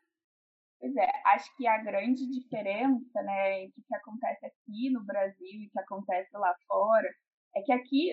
Pois 0.82 0.96
é, 0.96 1.08
acho 1.26 1.56
que 1.56 1.64
a 1.64 1.78
grande 1.78 2.28
diferença, 2.28 3.22
né, 3.22 3.62
entre 3.62 3.80
o 3.80 3.84
que 3.86 3.94
acontece 3.94 4.46
aqui 4.46 4.90
no 4.90 5.04
Brasil 5.04 5.46
e 5.46 5.68
o 5.68 5.70
que 5.70 5.78
acontece 5.78 6.36
lá 6.36 6.52
fora, 6.66 7.08
é 7.54 7.62
que 7.62 7.70
aqui, 7.70 8.10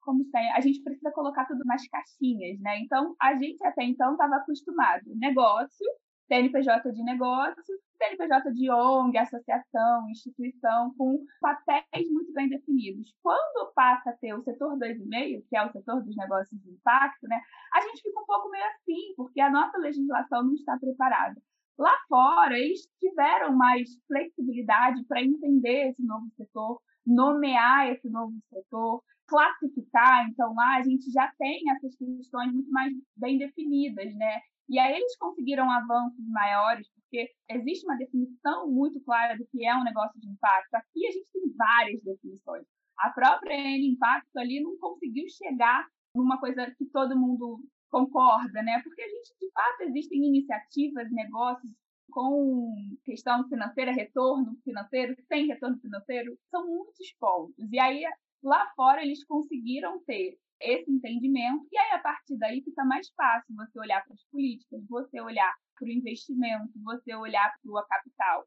como 0.00 0.24
tem, 0.30 0.50
a 0.52 0.60
gente 0.62 0.82
precisa 0.82 1.12
colocar 1.12 1.44
tudo 1.44 1.62
nas 1.66 1.86
caixinhas, 1.88 2.58
né? 2.60 2.78
Então, 2.78 3.14
a 3.20 3.34
gente 3.34 3.62
até 3.66 3.84
então 3.84 4.12
estava 4.12 4.36
acostumado. 4.36 5.02
Negócio, 5.16 5.86
CNPJ 6.28 6.92
de 6.92 7.04
negócio, 7.04 7.62
CNPJ 7.98 8.50
de 8.54 8.70
ONG, 8.70 9.18
associação, 9.18 10.08
instituição, 10.08 10.94
com 10.96 11.22
papéis 11.42 12.10
muito 12.10 12.32
bem 12.32 12.48
definidos. 12.48 13.14
Quando 13.22 13.70
passa 13.74 14.08
a 14.08 14.16
ter 14.16 14.32
o 14.32 14.42
setor 14.42 14.78
2,5, 14.78 15.44
que 15.46 15.56
é 15.58 15.66
o 15.66 15.70
setor 15.70 16.02
dos 16.02 16.16
negócios 16.16 16.58
de 16.58 16.70
impacto, 16.70 17.28
né, 17.28 17.38
a 17.74 17.82
gente 17.82 18.00
fica 18.00 18.18
um 18.18 18.24
pouco 18.24 18.48
meio 18.48 18.64
assim, 18.64 19.12
porque 19.14 19.42
a 19.42 19.50
nossa 19.50 19.76
legislação 19.76 20.42
não 20.42 20.54
está 20.54 20.78
preparada. 20.78 21.38
Lá 21.78 21.96
fora, 22.08 22.58
eles 22.58 22.86
tiveram 23.00 23.56
mais 23.56 23.88
flexibilidade 24.06 25.04
para 25.06 25.22
entender 25.22 25.90
esse 25.90 26.02
novo 26.04 26.28
setor, 26.36 26.80
nomear 27.06 27.88
esse 27.88 28.08
novo 28.10 28.34
setor, 28.52 29.02
classificar. 29.26 30.28
Então, 30.28 30.54
lá 30.54 30.76
a 30.76 30.82
gente 30.82 31.10
já 31.10 31.32
tem 31.38 31.62
essas 31.70 31.96
questões 31.96 32.52
muito 32.52 32.70
mais 32.70 32.92
bem 33.16 33.38
definidas, 33.38 34.14
né? 34.14 34.40
E 34.68 34.78
aí 34.78 34.94
eles 34.94 35.16
conseguiram 35.16 35.70
avanços 35.70 36.24
maiores, 36.28 36.88
porque 36.94 37.30
existe 37.50 37.84
uma 37.84 37.96
definição 37.96 38.70
muito 38.70 39.00
clara 39.04 39.36
do 39.36 39.46
que 39.50 39.66
é 39.66 39.74
um 39.74 39.84
negócio 39.84 40.18
de 40.20 40.28
impacto. 40.28 40.74
Aqui 40.74 41.06
a 41.06 41.10
gente 41.10 41.26
tem 41.32 41.42
várias 41.56 42.02
definições. 42.02 42.64
A 42.98 43.10
própria 43.10 43.54
N 43.54 43.88
Impacto 43.88 44.36
ali 44.36 44.62
não 44.62 44.76
conseguiu 44.78 45.24
chegar 45.28 45.86
numa 46.14 46.38
coisa 46.38 46.70
que 46.78 46.86
todo 46.86 47.18
mundo 47.18 47.60
concorda, 47.92 48.62
né? 48.62 48.80
Porque 48.82 49.02
a 49.02 49.08
gente, 49.08 49.34
de 49.38 49.52
fato, 49.52 49.82
existem 49.82 50.26
iniciativas, 50.26 51.12
negócios 51.12 51.70
com 52.10 52.74
questão 53.04 53.46
financeira, 53.48 53.92
retorno 53.92 54.56
financeiro, 54.64 55.14
sem 55.28 55.46
retorno 55.46 55.78
financeiro, 55.78 56.38
são 56.50 56.66
muitos 56.66 57.12
pontos. 57.20 57.70
E 57.70 57.78
aí, 57.78 58.02
lá 58.42 58.70
fora, 58.74 59.02
eles 59.02 59.24
conseguiram 59.24 60.02
ter 60.04 60.38
esse 60.60 60.90
entendimento, 60.90 61.66
e 61.72 61.78
aí, 61.78 61.92
a 61.92 61.98
partir 61.98 62.36
daí, 62.38 62.62
fica 62.62 62.84
mais 62.84 63.08
fácil 63.16 63.54
você 63.54 63.78
olhar 63.78 64.02
para 64.04 64.14
as 64.14 64.24
políticas, 64.30 64.80
você 64.88 65.20
olhar 65.20 65.52
para 65.76 65.86
o 65.86 65.90
investimento, 65.90 66.72
você 66.82 67.14
olhar 67.14 67.52
para 67.62 67.72
o 67.72 67.86
capital. 67.86 68.46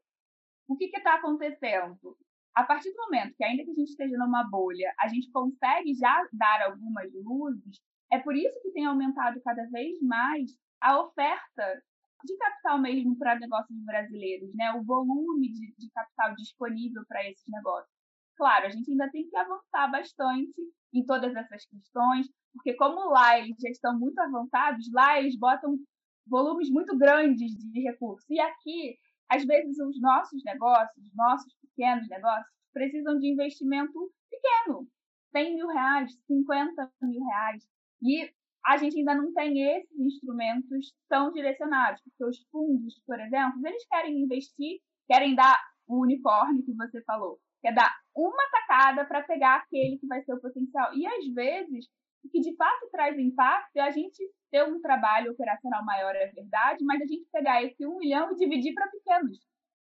O 0.68 0.76
que 0.76 0.86
está 0.86 1.14
acontecendo? 1.14 2.16
A 2.54 2.64
partir 2.64 2.90
do 2.90 3.02
momento 3.02 3.34
que, 3.36 3.44
ainda 3.44 3.64
que 3.64 3.70
a 3.70 3.74
gente 3.74 3.90
esteja 3.90 4.16
numa 4.16 4.44
bolha, 4.44 4.92
a 4.98 5.08
gente 5.08 5.30
consegue 5.30 5.94
já 5.94 6.26
dar 6.32 6.62
algumas 6.62 7.12
luzes, 7.12 7.78
é 8.12 8.18
por 8.18 8.34
isso 8.34 8.60
que 8.62 8.72
tem 8.72 8.86
aumentado 8.86 9.40
cada 9.42 9.64
vez 9.70 10.00
mais 10.00 10.50
a 10.80 11.00
oferta 11.00 11.82
de 12.24 12.36
capital 12.36 12.80
mesmo 12.80 13.16
para 13.18 13.38
negócios 13.38 13.78
brasileiros, 13.84 14.52
né? 14.54 14.72
O 14.72 14.84
volume 14.84 15.52
de, 15.52 15.74
de 15.76 15.90
capital 15.90 16.34
disponível 16.34 17.04
para 17.08 17.28
esses 17.28 17.44
negócios. 17.48 17.90
Claro, 18.36 18.66
a 18.66 18.70
gente 18.70 18.90
ainda 18.90 19.10
tem 19.10 19.28
que 19.28 19.36
avançar 19.36 19.90
bastante 19.90 20.60
em 20.92 21.04
todas 21.04 21.34
essas 21.34 21.64
questões, 21.66 22.26
porque 22.52 22.74
como 22.74 23.10
lá 23.10 23.38
eles 23.38 23.56
já 23.60 23.70
estão 23.70 23.98
muito 23.98 24.18
avançados, 24.18 24.90
lá 24.92 25.18
eles 25.18 25.38
botam 25.38 25.78
volumes 26.26 26.70
muito 26.70 26.96
grandes 26.96 27.52
de 27.52 27.80
recursos. 27.80 28.28
E 28.28 28.40
aqui, 28.40 28.96
às 29.28 29.44
vezes, 29.44 29.78
os 29.78 30.00
nossos 30.00 30.42
negócios, 30.44 31.10
nossos 31.14 31.54
pequenos 31.60 32.08
negócios, 32.08 32.46
precisam 32.72 33.18
de 33.18 33.28
investimento 33.28 34.12
pequeno. 34.30 34.86
100 35.32 35.54
mil 35.54 35.68
reais, 35.68 36.12
50 36.26 36.92
mil 37.02 37.24
reais. 37.24 37.66
E 38.02 38.30
a 38.64 38.76
gente 38.76 38.98
ainda 38.98 39.14
não 39.14 39.32
tem 39.32 39.62
esses 39.76 39.98
instrumentos 39.98 40.92
tão 41.08 41.32
direcionados, 41.32 42.02
porque 42.02 42.24
os 42.24 42.38
fundos, 42.50 43.00
por 43.06 43.18
exemplo, 43.20 43.64
eles 43.64 43.86
querem 43.86 44.20
investir, 44.22 44.80
querem 45.06 45.34
dar 45.34 45.56
o 45.86 46.02
unicórnio 46.02 46.64
que 46.64 46.74
você 46.74 47.00
falou, 47.04 47.38
quer 47.62 47.72
dar 47.72 47.94
uma 48.14 48.42
tacada 48.50 49.04
para 49.04 49.22
pegar 49.22 49.56
aquele 49.56 49.98
que 49.98 50.06
vai 50.06 50.22
ser 50.24 50.34
o 50.34 50.40
potencial. 50.40 50.92
E 50.94 51.06
às 51.06 51.26
vezes, 51.32 51.86
o 52.24 52.28
que 52.28 52.40
de 52.40 52.56
fato 52.56 52.88
traz 52.90 53.16
impacto 53.16 53.76
é 53.76 53.82
a 53.82 53.90
gente 53.90 54.18
ter 54.50 54.64
um 54.64 54.80
trabalho 54.80 55.30
operacional 55.32 55.84
maior, 55.84 56.14
é 56.16 56.26
verdade, 56.26 56.84
mas 56.84 57.00
a 57.00 57.06
gente 57.06 57.28
pegar 57.32 57.62
esse 57.62 57.86
um 57.86 57.98
milhão 57.98 58.32
e 58.32 58.36
dividir 58.36 58.74
para 58.74 58.88
pequenos. 58.88 59.38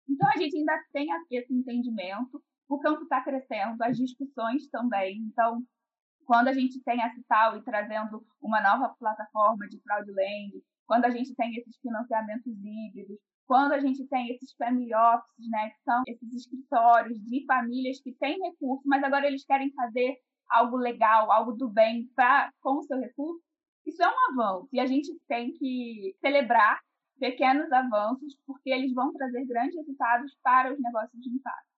Então 0.07 0.29
a 0.29 0.37
gente 0.37 0.57
ainda 0.57 0.79
tem 0.93 1.07
esse 1.31 1.53
entendimento, 1.53 2.41
o 2.67 2.79
campo 2.79 3.01
está 3.03 3.23
crescendo, 3.23 3.81
as 3.81 3.97
discussões 3.97 4.67
também. 4.69 5.17
Então, 5.31 5.63
quando 6.29 6.49
a 6.49 6.53
gente 6.53 6.79
tem 6.83 7.01
a 7.01 7.09
Cital 7.09 7.57
e 7.57 7.63
trazendo 7.63 8.23
uma 8.39 8.61
nova 8.61 8.93
plataforma 8.99 9.67
de 9.67 9.79
crowdlending, 9.79 10.61
quando 10.85 11.05
a 11.05 11.09
gente 11.09 11.33
tem 11.33 11.55
esses 11.55 11.75
financiamentos 11.77 12.53
híbridos, 12.55 13.17
quando 13.47 13.71
a 13.71 13.79
gente 13.79 14.07
tem 14.07 14.29
esses 14.29 14.53
family 14.53 14.93
offices, 14.93 15.49
né, 15.49 15.71
que 15.71 15.81
são 15.81 16.03
esses 16.05 16.31
escritórios 16.31 17.19
de 17.19 17.43
famílias 17.47 17.99
que 17.99 18.11
têm 18.11 18.37
recurso, 18.43 18.83
mas 18.85 19.03
agora 19.03 19.25
eles 19.25 19.43
querem 19.43 19.73
fazer 19.73 20.17
algo 20.51 20.77
legal, 20.77 21.31
algo 21.31 21.53
do 21.53 21.67
bem 21.67 22.07
pra, 22.15 22.53
com 22.61 22.77
o 22.77 22.83
seu 22.83 22.99
recurso, 22.99 23.41
isso 23.87 24.03
é 24.03 24.07
um 24.07 24.31
avanço. 24.31 24.69
E 24.71 24.79
a 24.79 24.85
gente 24.85 25.09
tem 25.27 25.51
que 25.53 26.15
celebrar 26.21 26.79
pequenos 27.19 27.71
avanços, 27.71 28.37
porque 28.45 28.69
eles 28.69 28.93
vão 28.93 29.11
trazer 29.13 29.43
grandes 29.47 29.75
resultados 29.75 30.37
para 30.43 30.71
os 30.71 30.79
negócios 30.79 31.19
de 31.19 31.27
impacto 31.27 31.68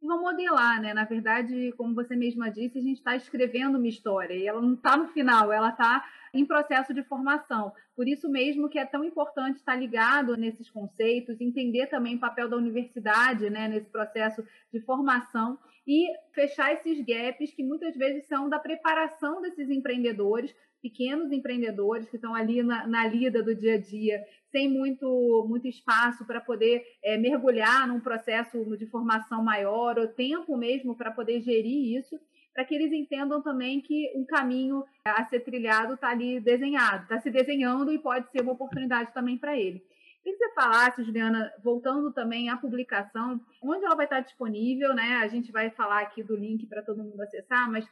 vão 0.00 0.20
modelar, 0.20 0.80
né? 0.80 0.94
Na 0.94 1.04
verdade, 1.04 1.72
como 1.76 1.94
você 1.94 2.14
mesma 2.14 2.50
disse, 2.50 2.78
a 2.78 2.82
gente 2.82 2.98
está 2.98 3.16
escrevendo 3.16 3.78
uma 3.78 3.88
história 3.88 4.34
e 4.34 4.46
ela 4.46 4.60
não 4.60 4.74
está 4.74 4.96
no 4.96 5.08
final, 5.08 5.52
ela 5.52 5.70
está 5.70 6.04
em 6.32 6.44
processo 6.44 6.94
de 6.94 7.02
formação. 7.02 7.72
Por 7.96 8.06
isso 8.06 8.28
mesmo 8.28 8.68
que 8.68 8.78
é 8.78 8.84
tão 8.84 9.02
importante 9.02 9.56
estar 9.56 9.74
ligado 9.74 10.36
nesses 10.36 10.70
conceitos, 10.70 11.40
entender 11.40 11.86
também 11.86 12.16
o 12.16 12.20
papel 12.20 12.48
da 12.48 12.56
universidade, 12.56 13.50
né, 13.50 13.66
nesse 13.66 13.90
processo 13.90 14.44
de 14.72 14.80
formação 14.80 15.58
e 15.86 16.06
fechar 16.32 16.72
esses 16.72 16.98
gaps 17.04 17.52
que 17.54 17.64
muitas 17.64 17.96
vezes 17.96 18.26
são 18.26 18.48
da 18.48 18.58
preparação 18.58 19.40
desses 19.40 19.70
empreendedores 19.70 20.54
pequenos 20.82 21.32
empreendedores 21.32 22.08
que 22.08 22.16
estão 22.16 22.34
ali 22.34 22.62
na, 22.62 22.86
na 22.86 23.06
lida 23.06 23.42
do 23.42 23.54
dia 23.54 23.74
a 23.74 23.78
dia, 23.78 24.24
sem 24.58 24.68
muito, 24.68 25.46
muito 25.48 25.68
espaço 25.68 26.26
para 26.26 26.40
poder 26.40 26.82
é, 27.02 27.16
mergulhar 27.16 27.86
num 27.86 28.00
processo 28.00 28.64
de 28.76 28.86
formação 28.86 29.42
maior, 29.42 29.96
ou 29.96 30.08
tempo 30.08 30.56
mesmo 30.56 30.96
para 30.96 31.12
poder 31.12 31.40
gerir 31.40 31.96
isso, 31.96 32.18
para 32.52 32.64
que 32.64 32.74
eles 32.74 32.92
entendam 32.92 33.40
também 33.40 33.80
que 33.80 34.12
um 34.16 34.24
caminho 34.24 34.82
a 35.04 35.24
ser 35.26 35.40
trilhado 35.40 35.94
está 35.94 36.10
ali 36.10 36.40
desenhado, 36.40 37.04
está 37.04 37.20
se 37.20 37.30
desenhando 37.30 37.92
e 37.92 38.00
pode 38.00 38.28
ser 38.32 38.42
uma 38.42 38.52
oportunidade 38.52 39.14
também 39.14 39.38
para 39.38 39.56
ele. 39.56 39.80
Queria 40.24 40.36
que 40.36 40.44
você 40.44 40.54
falasse, 40.54 41.04
Juliana, 41.04 41.52
voltando 41.62 42.12
também 42.12 42.50
à 42.50 42.56
publicação, 42.56 43.40
onde 43.62 43.84
ela 43.84 43.94
vai 43.94 44.06
estar 44.06 44.20
disponível, 44.20 44.92
né? 44.92 45.20
A 45.22 45.28
gente 45.28 45.52
vai 45.52 45.70
falar 45.70 46.00
aqui 46.00 46.24
do 46.24 46.34
link 46.34 46.66
para 46.66 46.82
todo 46.82 47.04
mundo 47.04 47.22
acessar, 47.22 47.70
mas 47.70 47.88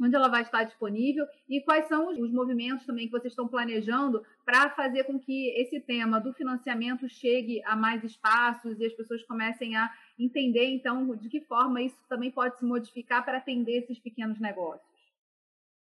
onde 0.00 0.16
ela 0.16 0.28
vai 0.28 0.42
estar 0.42 0.64
disponível 0.64 1.26
e 1.48 1.60
quais 1.62 1.86
são 1.86 2.08
os 2.08 2.32
movimentos 2.32 2.86
também 2.86 3.06
que 3.06 3.12
vocês 3.12 3.32
estão 3.32 3.48
planejando 3.48 4.24
para 4.44 4.70
fazer 4.70 5.04
com 5.04 5.18
que 5.18 5.48
esse 5.50 5.80
tema 5.80 6.20
do 6.20 6.32
financiamento 6.32 7.08
chegue 7.08 7.62
a 7.64 7.76
mais 7.76 8.02
espaços 8.02 8.78
e 8.80 8.86
as 8.86 8.92
pessoas 8.92 9.22
comecem 9.24 9.76
a 9.76 9.92
entender, 10.18 10.66
então, 10.66 11.14
de 11.16 11.28
que 11.28 11.40
forma 11.42 11.82
isso 11.82 11.98
também 12.08 12.30
pode 12.30 12.58
se 12.58 12.64
modificar 12.64 13.24
para 13.24 13.38
atender 13.38 13.78
esses 13.78 13.98
pequenos 13.98 14.40
negócios. 14.40 14.90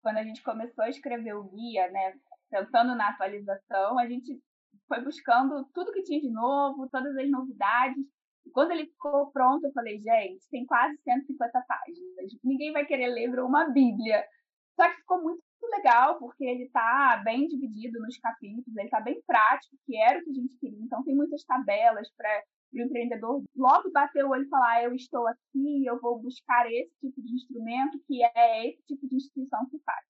Quando 0.03 0.19
a 0.19 0.23
gente 0.23 0.43
começou 0.43 0.85
a 0.85 0.88
escrever 0.88 1.35
o 1.35 1.45
guia, 1.45 1.91
né, 1.91 2.15
pensando 2.50 2.95
na 2.95 3.09
atualização, 3.09 3.99
a 3.99 4.07
gente 4.07 4.41
foi 4.87 5.00
buscando 5.03 5.65
tudo 5.75 5.93
que 5.93 6.03
tinha 6.03 6.21
de 6.21 6.31
novo, 6.31 6.88
todas 6.88 7.17
as 7.17 7.29
novidades, 7.29 8.07
Quando 8.57 8.71
ele 8.71 8.87
ficou 8.87 9.31
pronto, 9.33 9.67
eu 9.67 9.73
falei, 9.75 9.99
gente, 9.99 10.49
tem 10.51 10.65
quase 10.65 10.97
150 11.03 11.63
páginas. 11.69 12.33
Ninguém 12.43 12.73
vai 12.73 12.87
querer 12.87 13.09
ler 13.09 13.39
uma 13.39 13.69
Bíblia. 13.69 14.25
Só 14.75 14.89
que 14.89 14.97
ficou 14.97 15.23
muito 15.23 15.43
legal, 15.71 16.19
porque 16.19 16.43
ele 16.43 16.63
está 16.63 17.21
bem 17.23 17.47
dividido 17.47 18.01
nos 18.01 18.17
capítulos, 18.17 18.75
ele 18.75 18.87
está 18.87 18.99
bem 18.99 19.21
prático, 19.27 19.77
que 19.85 19.95
era 20.01 20.19
o 20.19 20.25
que 20.25 20.31
a 20.31 20.33
gente 20.33 20.57
queria. 20.59 20.79
Então, 20.81 21.05
tem 21.05 21.15
muitas 21.15 21.45
tabelas 21.45 22.09
para 22.17 22.45
o 22.73 22.81
empreendedor 22.81 23.45
logo 23.55 23.91
bater 23.91 24.25
o 24.25 24.31
olho 24.31 24.45
e 24.45 24.49
falar: 24.49 24.77
ah, 24.77 24.85
eu 24.85 24.95
estou 24.95 25.27
aqui, 25.29 25.85
eu 25.85 26.01
vou 26.01 26.19
buscar 26.19 26.67
esse 26.73 26.95
tipo 26.99 27.21
de 27.21 27.35
instrumento, 27.35 28.01
que 28.07 28.25
é 28.25 28.69
esse 28.71 28.83
tipo 28.87 29.07
de 29.07 29.17
instituição 29.17 29.69
que 29.69 29.79
faz. 29.81 30.03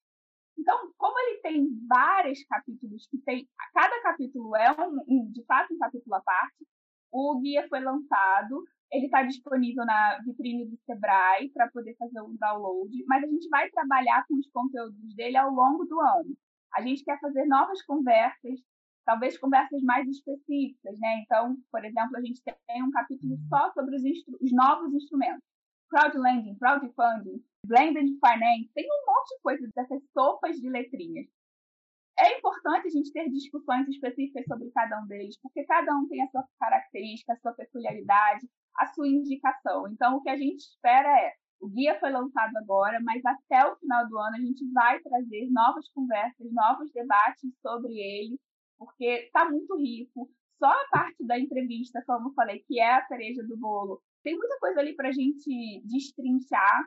Então, 0.57 0.93
como 0.97 1.19
ele 1.19 1.41
tem 1.41 1.67
vários 1.89 2.45
capítulos, 2.45 3.09
que 3.09 3.19
tem, 3.19 3.49
cada 3.75 4.01
capítulo 4.03 4.55
é 4.55 4.71
um, 4.71 5.33
de 5.33 5.45
fato 5.47 5.75
um 5.75 5.79
capítulo 5.79 6.15
à 6.15 6.21
parte, 6.21 6.65
o 7.17 7.41
guia 7.41 7.67
foi 7.69 7.81
lançado, 7.81 8.63
ele 8.93 9.07
está 9.07 9.23
disponível 9.23 9.85
na 9.85 10.19
vitrine 10.25 10.67
do 10.67 10.77
Sebrae 10.85 11.51
para 11.53 11.69
poder 11.71 11.97
fazer 11.97 12.21
o 12.21 12.37
download, 12.39 12.93
mas 13.07 13.25
a 13.25 13.27
gente 13.27 13.49
vai 13.49 13.71
trabalhar 13.71 14.25
com 14.29 14.35
os 14.35 14.49
conteúdos 14.51 15.15
dele 15.15 15.37
ao 15.37 15.51
longo 15.51 15.85
do 15.85 16.01
ano. 16.01 16.37
A 16.77 16.83
gente 16.83 17.03
quer 17.05 17.19
fazer 17.21 17.47
novas 17.47 17.83
conversas, 17.83 18.61
talvez 19.05 19.39
conversas 19.39 19.83
mais 19.83 20.07
específicas, 20.09 20.99
né? 21.01 21.23
Então, 21.23 21.57
por 21.73 21.85
exemplo, 21.85 22.17
a 22.17 22.21
gente 22.21 22.41
tem 22.45 22.83
um 22.83 22.91
capítulo 22.91 23.37
só 23.49 23.73
sobre 23.73 23.97
os, 23.97 24.03
os 24.41 24.53
novos 24.53 24.93
instrumentos. 24.93 25.43
Crowdlending, 25.89 26.57
crowdfunding, 26.59 27.43
blended 27.65 28.09
finance, 28.21 28.71
tem 28.75 28.85
um 28.85 29.13
monte 29.13 29.29
de 29.37 29.43
coisa 29.43 29.71
dessas 29.75 30.03
sopas 30.13 30.57
de 30.57 30.69
letrinhas. 30.69 31.27
É 32.19 32.39
importante 32.39 32.87
a 32.87 32.91
gente 32.91 33.13
ter 33.13 33.29
discussões 33.31 33.87
específicas 33.89 34.45
sobre 34.47 34.71
cada 34.71 35.03
um 35.03 35.07
deles, 35.07 35.39
porque 35.43 35.65
cada 35.65 35.95
um 35.95 36.09
tem 36.09 36.23
a 36.23 36.29
sua 36.29 36.45
característica, 36.59 37.33
a 37.33 37.37
sua 37.37 37.53
peculiaridade, 37.53 38.49
a 38.79 38.87
sua 38.87 39.07
indicação. 39.07 39.87
Então, 39.89 40.17
o 40.17 40.23
que 40.23 40.31
a 40.31 40.37
gente 40.37 40.61
espera 40.61 41.09
é, 41.09 41.33
o 41.61 41.69
guia 41.69 41.99
foi 41.99 42.11
lançado 42.11 42.57
agora, 42.57 43.01
mas 43.03 43.23
até 43.25 43.67
o 43.67 43.77
final 43.77 44.09
do 44.09 44.19
ano 44.19 44.37
a 44.37 44.41
gente 44.41 44.65
vai 44.73 45.01
trazer 45.01 45.49
novas 45.51 45.89
conversas, 45.91 46.53
novos 46.53 46.91
debates 46.93 47.51
sobre 47.61 47.93
ele, 47.93 48.39
porque 48.79 49.05
está 49.05 49.49
muito 49.51 49.77
rico. 49.77 50.31
Só 50.59 50.71
a 50.71 50.89
parte 50.91 51.25
da 51.27 51.39
entrevista, 51.39 52.03
como 52.07 52.29
eu 52.31 52.35
falei, 52.35 52.61
que 52.67 52.81
é 52.81 52.95
a 52.95 53.07
cereja 53.07 53.43
do 53.43 53.59
bolo, 53.59 54.01
tem 54.23 54.37
muita 54.37 54.59
coisa 54.59 54.81
ali 54.81 54.95
para 54.95 55.09
a 55.09 55.13
gente 55.13 55.83
destrinchar. 55.85 56.87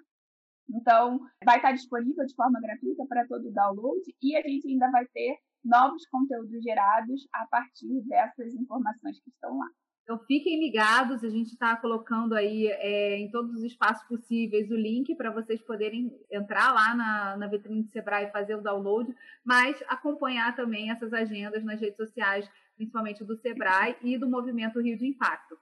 Então, 0.71 1.19
vai 1.43 1.57
estar 1.57 1.71
disponível 1.71 2.25
de 2.25 2.35
forma 2.35 2.59
gratuita 2.61 3.05
para 3.07 3.27
todo 3.27 3.47
o 3.47 3.53
download 3.53 4.01
e 4.21 4.35
a 4.35 4.41
gente 4.41 4.67
ainda 4.67 4.89
vai 4.91 5.05
ter 5.07 5.37
novos 5.63 6.05
conteúdos 6.07 6.61
gerados 6.63 7.27
a 7.33 7.45
partir 7.47 8.01
dessas 8.07 8.53
informações 8.53 9.19
que 9.21 9.29
estão 9.29 9.57
lá. 9.57 9.67
Então, 10.03 10.25
fiquem 10.25 10.59
ligados, 10.59 11.23
a 11.23 11.29
gente 11.29 11.49
está 11.49 11.75
colocando 11.75 12.33
aí 12.33 12.65
é, 12.65 13.19
em 13.19 13.29
todos 13.29 13.53
os 13.53 13.63
espaços 13.63 14.07
possíveis 14.07 14.67
o 14.71 14.75
link 14.75 15.15
para 15.15 15.29
vocês 15.29 15.61
poderem 15.61 16.09
entrar 16.31 16.73
lá 16.73 16.95
na, 16.95 17.37
na 17.37 17.47
vitrine 17.47 17.83
do 17.83 17.89
Sebrae 17.89 18.25
e 18.25 18.31
fazer 18.31 18.55
o 18.55 18.61
download, 18.63 19.13
mas 19.45 19.79
acompanhar 19.87 20.55
também 20.55 20.89
essas 20.89 21.13
agendas 21.13 21.63
nas 21.63 21.79
redes 21.79 21.97
sociais, 21.97 22.49
principalmente 22.75 23.23
do 23.23 23.37
Sebrae 23.37 23.97
e 24.01 24.17
do 24.17 24.27
Movimento 24.27 24.81
Rio 24.81 24.97
de 24.97 25.05
Impacto. 25.05 25.55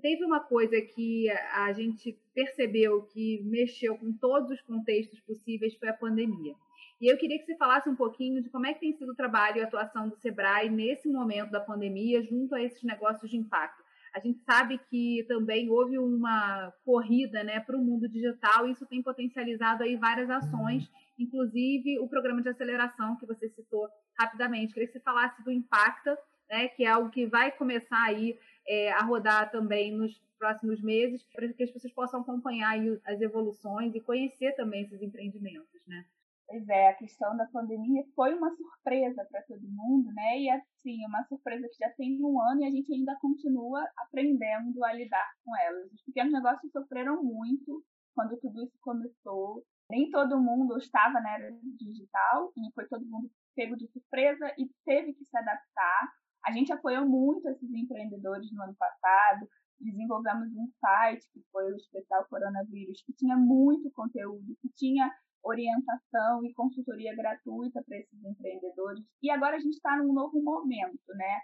Teve 0.00 0.24
uma 0.24 0.40
coisa 0.40 0.80
que 0.80 1.30
a 1.30 1.72
gente 1.72 2.18
percebeu 2.34 3.02
que 3.02 3.42
mexeu 3.44 3.96
com 3.96 4.12
todos 4.12 4.50
os 4.50 4.60
contextos 4.60 5.20
possíveis 5.20 5.74
foi 5.76 5.88
a 5.88 5.94
pandemia. 5.94 6.54
E 7.00 7.12
eu 7.12 7.16
queria 7.18 7.38
que 7.38 7.44
você 7.44 7.56
falasse 7.56 7.88
um 7.88 7.96
pouquinho 7.96 8.42
de 8.42 8.48
como 8.48 8.66
é 8.66 8.72
que 8.72 8.80
tem 8.80 8.92
sido 8.92 9.12
o 9.12 9.16
trabalho 9.16 9.58
e 9.58 9.60
a 9.60 9.64
atuação 9.64 10.08
do 10.08 10.16
Sebrae 10.16 10.70
nesse 10.70 11.08
momento 11.08 11.50
da 11.50 11.60
pandemia 11.60 12.22
junto 12.22 12.54
a 12.54 12.62
esses 12.62 12.82
negócios 12.82 13.30
de 13.30 13.36
impacto. 13.36 13.84
A 14.14 14.18
gente 14.18 14.38
sabe 14.44 14.80
que 14.88 15.26
também 15.28 15.68
houve 15.68 15.98
uma 15.98 16.72
corrida 16.86 17.44
né, 17.44 17.60
para 17.60 17.76
o 17.76 17.84
mundo 17.84 18.08
digital 18.08 18.66
e 18.66 18.72
isso 18.72 18.86
tem 18.86 19.02
potencializado 19.02 19.82
aí 19.82 19.94
várias 19.94 20.30
ações, 20.30 20.90
inclusive 21.18 21.98
o 21.98 22.08
programa 22.08 22.40
de 22.40 22.48
aceleração 22.48 23.16
que 23.16 23.26
você 23.26 23.46
citou 23.50 23.86
rapidamente. 24.18 24.72
Queria 24.72 24.86
que 24.86 24.94
você 24.94 25.00
falasse 25.00 25.44
do 25.44 25.50
Impacta, 25.50 26.16
né, 26.48 26.68
que 26.68 26.84
é 26.84 26.88
algo 26.88 27.10
que 27.10 27.26
vai 27.26 27.52
começar 27.52 28.02
aí 28.04 28.38
é, 28.68 28.92
a 28.92 29.00
rodar 29.00 29.50
também 29.50 29.92
nos 29.92 30.18
próximos 30.38 30.82
meses, 30.82 31.24
para 31.32 31.52
que 31.52 31.62
as 31.62 31.70
pessoas 31.70 31.92
possam 31.92 32.20
acompanhar 32.20 32.76
as 33.04 33.20
evoluções 33.20 33.94
e 33.94 34.00
conhecer 34.00 34.52
também 34.54 34.82
esses 34.82 35.00
empreendimentos, 35.00 35.80
né? 35.86 36.04
Pois 36.48 36.68
é, 36.68 36.90
a 36.90 36.94
questão 36.94 37.36
da 37.36 37.46
pandemia 37.46 38.04
foi 38.14 38.32
uma 38.32 38.54
surpresa 38.54 39.24
para 39.24 39.42
todo 39.42 39.68
mundo, 39.68 40.12
né? 40.12 40.38
E 40.38 40.50
assim, 40.50 41.04
uma 41.04 41.24
surpresa 41.24 41.68
que 41.68 41.76
já 41.78 41.90
tem 41.94 42.22
um 42.22 42.40
ano 42.40 42.62
e 42.62 42.66
a 42.66 42.70
gente 42.70 42.92
ainda 42.92 43.16
continua 43.20 43.84
aprendendo 43.96 44.84
a 44.84 44.92
lidar 44.92 45.28
com 45.44 45.56
elas. 45.56 45.92
Os 45.92 46.02
pequenos 46.02 46.32
negócios 46.32 46.70
sofreram 46.70 47.22
muito 47.22 47.82
quando 48.14 48.38
tudo 48.38 48.62
isso 48.62 48.78
começou. 48.80 49.64
Nem 49.90 50.08
todo 50.10 50.40
mundo 50.40 50.78
estava 50.78 51.20
na 51.20 51.34
era 51.34 51.50
digital 51.78 52.52
e 52.56 52.72
foi 52.72 52.86
todo 52.86 53.04
mundo 53.04 53.28
pego 53.56 53.76
de 53.76 53.88
surpresa 53.88 54.52
e 54.56 54.70
teve 54.84 55.14
que 55.14 55.24
se 55.24 55.36
adaptar. 55.36 56.12
A 56.46 56.52
gente 56.52 56.72
apoiou 56.72 57.06
muito 57.06 57.48
esses 57.48 57.70
empreendedores 57.72 58.50
no 58.52 58.62
ano 58.62 58.74
passado, 58.78 59.48
desenvolvemos 59.80 60.48
um 60.56 60.70
site 60.80 61.28
que 61.32 61.42
foi 61.50 61.72
o 61.72 61.76
Especial 61.76 62.24
Coronavírus, 62.28 63.02
que 63.04 63.12
tinha 63.12 63.36
muito 63.36 63.90
conteúdo, 63.90 64.56
que 64.60 64.68
tinha 64.74 65.12
orientação 65.42 66.44
e 66.44 66.54
consultoria 66.54 67.14
gratuita 67.14 67.82
para 67.82 67.98
esses 67.98 68.24
empreendedores. 68.24 69.04
E 69.22 69.30
agora 69.30 69.56
a 69.56 69.60
gente 69.60 69.74
está 69.74 69.96
num 69.96 70.12
novo 70.12 70.40
momento, 70.42 71.14
né? 71.14 71.40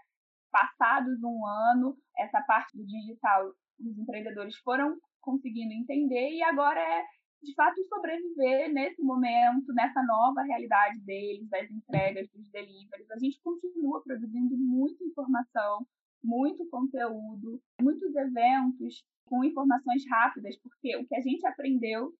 Passados 0.51 1.23
um 1.23 1.47
ano, 1.47 1.97
essa 2.17 2.41
parte 2.43 2.77
do 2.77 2.87
digital, 2.87 3.53
os 3.81 3.99
empreendedores 3.99 4.57
foram 4.59 4.97
conseguindo 5.21 5.73
entender 5.73 6.31
e 6.31 6.43
agora 6.43 6.81
é 6.81 7.05
de 7.43 7.55
fato 7.55 7.83
sobreviver 7.89 8.73
nesse 8.73 9.03
momento, 9.03 9.73
nessa 9.75 10.03
nova 10.03 10.43
realidade 10.43 11.01
deles, 11.01 11.49
das 11.49 11.71
entregas, 11.71 12.29
dos 12.31 12.49
deliveries. 12.51 13.11
A 13.11 13.19
gente 13.19 13.41
continua 13.43 14.03
produzindo 14.03 14.57
muita 14.57 15.03
informação, 15.05 15.87
muito 16.23 16.69
conteúdo, 16.69 17.61
muitos 17.81 18.15
eventos 18.15 19.05
com 19.27 19.45
informações 19.45 20.05
rápidas, 20.09 20.57
porque 20.63 20.97
o 20.97 21.07
que 21.07 21.17
a 21.17 21.21
gente 21.21 21.45
aprendeu 21.47 22.13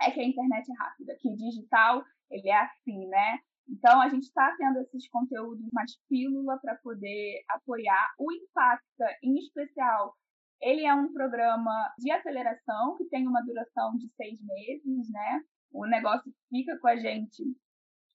é 0.00 0.10
que 0.10 0.20
a 0.20 0.24
internet 0.24 0.70
é 0.70 0.74
rápida, 0.74 1.16
que 1.20 1.28
o 1.28 1.36
digital 1.36 2.04
ele 2.30 2.48
é 2.48 2.60
assim, 2.60 3.06
né? 3.06 3.38
Então 3.68 4.00
a 4.00 4.08
gente 4.08 4.24
está 4.24 4.54
tendo 4.56 4.78
esses 4.80 5.08
conteúdos 5.08 5.66
mais 5.72 5.96
pílula 6.08 6.58
para 6.60 6.76
poder 6.76 7.42
apoiar 7.48 8.14
o 8.18 8.30
Impacta, 8.32 9.06
em 9.22 9.38
especial. 9.38 10.14
Ele 10.64 10.86
é 10.86 10.94
um 10.94 11.12
programa 11.12 11.92
de 11.98 12.10
aceleração 12.10 12.96
que 12.96 13.04
tem 13.04 13.28
uma 13.28 13.42
duração 13.42 13.94
de 13.98 14.08
seis 14.16 14.40
meses, 14.40 15.10
né? 15.10 15.42
O 15.70 15.84
negócio 15.86 16.32
fica 16.48 16.78
com 16.78 16.88
a 16.88 16.96
gente 16.96 17.44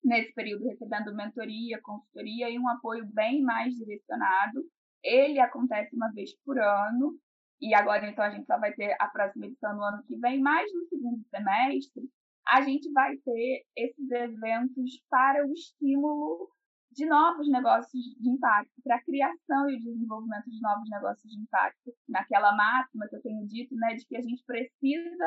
nesse 0.03 0.33
período 0.33 0.65
recebendo 0.65 1.15
mentoria, 1.15 1.79
consultoria 1.83 2.49
e 2.49 2.57
um 2.57 2.67
apoio 2.67 3.05
bem 3.13 3.43
mais 3.43 3.75
direcionado. 3.75 4.65
Ele 5.03 5.39
acontece 5.39 5.95
uma 5.95 6.11
vez 6.11 6.31
por 6.43 6.59
ano 6.59 7.15
e 7.61 7.75
agora 7.75 8.09
então 8.09 8.25
a 8.25 8.31
gente 8.31 8.47
só 8.47 8.57
vai 8.57 8.73
ter 8.73 8.95
a 8.99 9.07
próxima 9.09 9.45
edição 9.45 9.75
no 9.75 9.83
ano 9.83 10.03
que 10.07 10.17
vem, 10.17 10.41
mas 10.41 10.73
no 10.73 10.87
segundo 10.87 11.23
semestre 11.29 12.09
a 12.47 12.61
gente 12.61 12.91
vai 12.91 13.15
ter 13.17 13.63
esses 13.77 14.09
eventos 14.09 15.03
para 15.07 15.45
o 15.45 15.53
estímulo 15.53 16.49
de 16.91 17.05
novos 17.05 17.49
negócios 17.49 18.03
de 18.19 18.29
impacto, 18.29 18.73
para 18.83 18.95
a 18.95 19.03
criação 19.03 19.69
e 19.69 19.75
o 19.75 19.79
desenvolvimento 19.79 20.49
de 20.49 20.59
novos 20.61 20.89
negócios 20.89 21.31
de 21.31 21.39
impacto. 21.39 21.93
Naquela 22.07 22.55
máxima 22.55 23.07
que 23.07 23.15
eu 23.15 23.21
tenho 23.21 23.45
dito, 23.47 23.75
né, 23.75 23.95
de 23.95 24.05
que 24.05 24.17
a 24.17 24.21
gente 24.21 24.43
precisa 24.45 25.25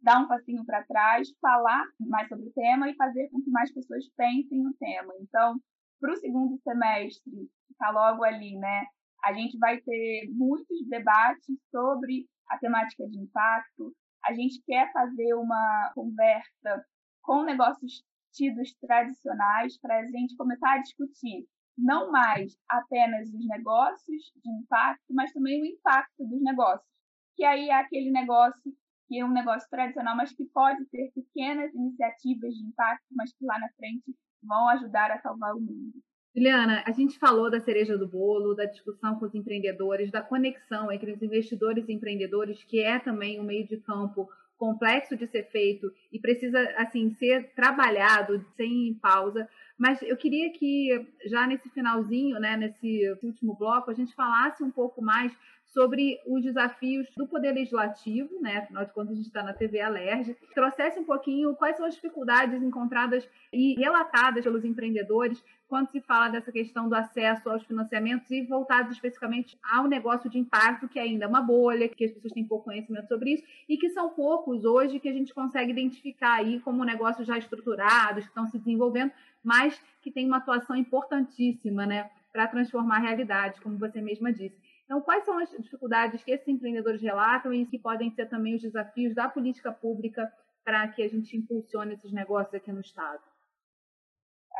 dar 0.00 0.20
um 0.20 0.28
passinho 0.28 0.64
para 0.64 0.84
trás, 0.84 1.28
falar 1.40 1.84
mais 2.00 2.28
sobre 2.28 2.48
o 2.48 2.52
tema 2.52 2.88
e 2.88 2.96
fazer 2.96 3.28
com 3.30 3.42
que 3.42 3.50
mais 3.50 3.72
pessoas 3.72 4.08
pensem 4.16 4.62
no 4.62 4.72
tema. 4.74 5.12
Então, 5.20 5.60
para 6.00 6.12
o 6.12 6.16
segundo 6.16 6.58
semestre, 6.62 7.50
está 7.70 7.90
logo 7.90 8.24
ali, 8.24 8.56
né, 8.56 8.86
a 9.24 9.32
gente 9.32 9.58
vai 9.58 9.80
ter 9.80 10.30
muitos 10.32 10.86
debates 10.88 11.58
sobre 11.70 12.26
a 12.48 12.58
temática 12.58 13.06
de 13.08 13.18
impacto. 13.18 13.94
A 14.24 14.32
gente 14.32 14.62
quer 14.66 14.90
fazer 14.92 15.34
uma 15.34 15.92
conversa 15.94 16.84
com 17.22 17.44
negócios 17.44 18.02
tidos 18.32 18.74
tradicionais 18.80 19.78
para 19.78 19.98
a 19.98 20.06
gente 20.06 20.36
começar 20.36 20.74
a 20.74 20.82
discutir 20.82 21.46
não 21.76 22.10
mais 22.10 22.56
apenas 22.68 23.28
os 23.32 23.46
negócios 23.46 24.32
de 24.36 24.50
impacto, 24.50 25.04
mas 25.10 25.32
também 25.32 25.62
o 25.62 25.66
impacto 25.66 26.26
dos 26.26 26.42
negócios. 26.42 26.88
Que 27.36 27.44
aí 27.44 27.68
é 27.68 27.74
aquele 27.74 28.10
negócio 28.10 28.72
que 29.08 29.18
é 29.18 29.24
um 29.24 29.32
negócio 29.32 29.68
tradicional, 29.68 30.16
mas 30.16 30.32
que 30.32 30.44
pode 30.44 30.84
ter 30.86 31.10
pequenas 31.12 31.74
iniciativas 31.74 32.54
de 32.54 32.64
impacto, 32.64 33.06
mas 33.10 33.32
que 33.32 33.44
lá 33.44 33.58
na 33.58 33.68
frente 33.70 34.14
vão 34.42 34.68
ajudar 34.68 35.10
a 35.10 35.18
salvar 35.20 35.54
o 35.54 35.60
mundo. 35.60 36.00
Juliana, 36.34 36.84
a 36.86 36.92
gente 36.92 37.18
falou 37.18 37.50
da 37.50 37.58
cereja 37.58 37.98
do 37.98 38.06
bolo, 38.06 38.54
da 38.54 38.64
discussão 38.64 39.18
com 39.18 39.24
os 39.24 39.34
empreendedores, 39.34 40.12
da 40.12 40.22
conexão 40.22 40.92
entre 40.92 41.12
os 41.12 41.20
investidores 41.20 41.88
e 41.88 41.92
empreendedores, 41.92 42.62
que 42.62 42.80
é 42.80 43.00
também 43.00 43.40
um 43.40 43.44
meio 43.44 43.66
de 43.66 43.78
campo 43.78 44.28
complexo 44.60 45.16
de 45.16 45.26
ser 45.26 45.44
feito 45.50 45.90
e 46.12 46.20
precisa 46.20 46.60
assim 46.76 47.10
ser 47.14 47.50
trabalhado 47.54 48.44
sem 48.58 48.92
pausa. 49.00 49.48
Mas 49.78 50.02
eu 50.02 50.18
queria 50.18 50.52
que 50.52 51.08
já 51.24 51.46
nesse 51.46 51.70
finalzinho, 51.70 52.38
né, 52.38 52.58
nesse 52.58 53.10
último 53.22 53.56
bloco, 53.56 53.90
a 53.90 53.94
gente 53.94 54.14
falasse 54.14 54.62
um 54.62 54.70
pouco 54.70 55.00
mais 55.00 55.32
sobre 55.72 56.18
os 56.26 56.42
desafios 56.42 57.08
do 57.16 57.26
Poder 57.26 57.52
Legislativo, 57.52 58.40
né? 58.40 58.58
afinal 58.58 58.84
de 58.84 58.92
contas 58.92 59.12
a 59.12 59.16
gente 59.16 59.26
está 59.26 59.42
na 59.42 59.52
TV 59.52 59.80
Alerj, 59.80 60.36
trouxesse 60.52 60.98
um 60.98 61.04
pouquinho 61.04 61.54
quais 61.54 61.76
são 61.76 61.86
as 61.86 61.94
dificuldades 61.94 62.60
encontradas 62.62 63.28
e 63.52 63.74
relatadas 63.74 64.44
pelos 64.44 64.64
empreendedores 64.64 65.42
quando 65.68 65.88
se 65.90 66.00
fala 66.00 66.28
dessa 66.28 66.50
questão 66.50 66.88
do 66.88 66.96
acesso 66.96 67.48
aos 67.48 67.62
financiamentos 67.62 68.28
e 68.32 68.42
voltados 68.42 68.92
especificamente 68.92 69.56
ao 69.62 69.86
negócio 69.86 70.28
de 70.28 70.36
impacto, 70.36 70.88
que 70.88 70.98
ainda 70.98 71.24
é 71.26 71.28
uma 71.28 71.40
bolha, 71.40 71.88
que 71.88 72.04
as 72.04 72.10
pessoas 72.10 72.32
têm 72.32 72.44
pouco 72.44 72.64
conhecimento 72.64 73.06
sobre 73.06 73.34
isso, 73.34 73.44
e 73.68 73.76
que 73.76 73.88
são 73.90 74.10
poucos 74.10 74.64
hoje 74.64 74.98
que 74.98 75.08
a 75.08 75.12
gente 75.12 75.32
consegue 75.32 75.70
identificar 75.70 76.34
aí 76.34 76.58
como 76.58 76.84
negócios 76.84 77.24
já 77.24 77.38
estruturados, 77.38 78.24
que 78.24 78.30
estão 78.30 78.48
se 78.48 78.58
desenvolvendo, 78.58 79.12
mas 79.44 79.80
que 80.02 80.10
tem 80.10 80.26
uma 80.26 80.38
atuação 80.38 80.74
importantíssima, 80.74 81.86
né, 81.86 82.10
para 82.32 82.48
transformar 82.48 82.96
a 82.96 83.00
realidade, 83.00 83.60
como 83.60 83.78
você 83.78 84.00
mesma 84.00 84.32
disse. 84.32 84.56
Então, 84.90 85.00
quais 85.02 85.24
são 85.24 85.38
as 85.38 85.48
dificuldades 85.50 86.24
que 86.24 86.32
esses 86.32 86.48
empreendedores 86.48 87.00
relatam 87.00 87.54
e 87.54 87.64
que 87.64 87.78
podem 87.78 88.10
ser 88.10 88.28
também 88.28 88.56
os 88.56 88.62
desafios 88.62 89.14
da 89.14 89.28
política 89.28 89.70
pública 89.70 90.28
para 90.64 90.88
que 90.88 91.00
a 91.00 91.08
gente 91.08 91.36
impulsione 91.36 91.94
esses 91.94 92.12
negócios 92.12 92.52
aqui 92.52 92.72
no 92.72 92.80
Estado? 92.80 93.22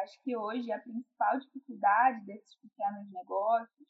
Acho 0.04 0.22
que 0.22 0.36
hoje 0.36 0.70
a 0.70 0.78
principal 0.78 1.36
dificuldade 1.40 2.24
desses 2.26 2.54
pequenos 2.60 3.10
negócios 3.10 3.88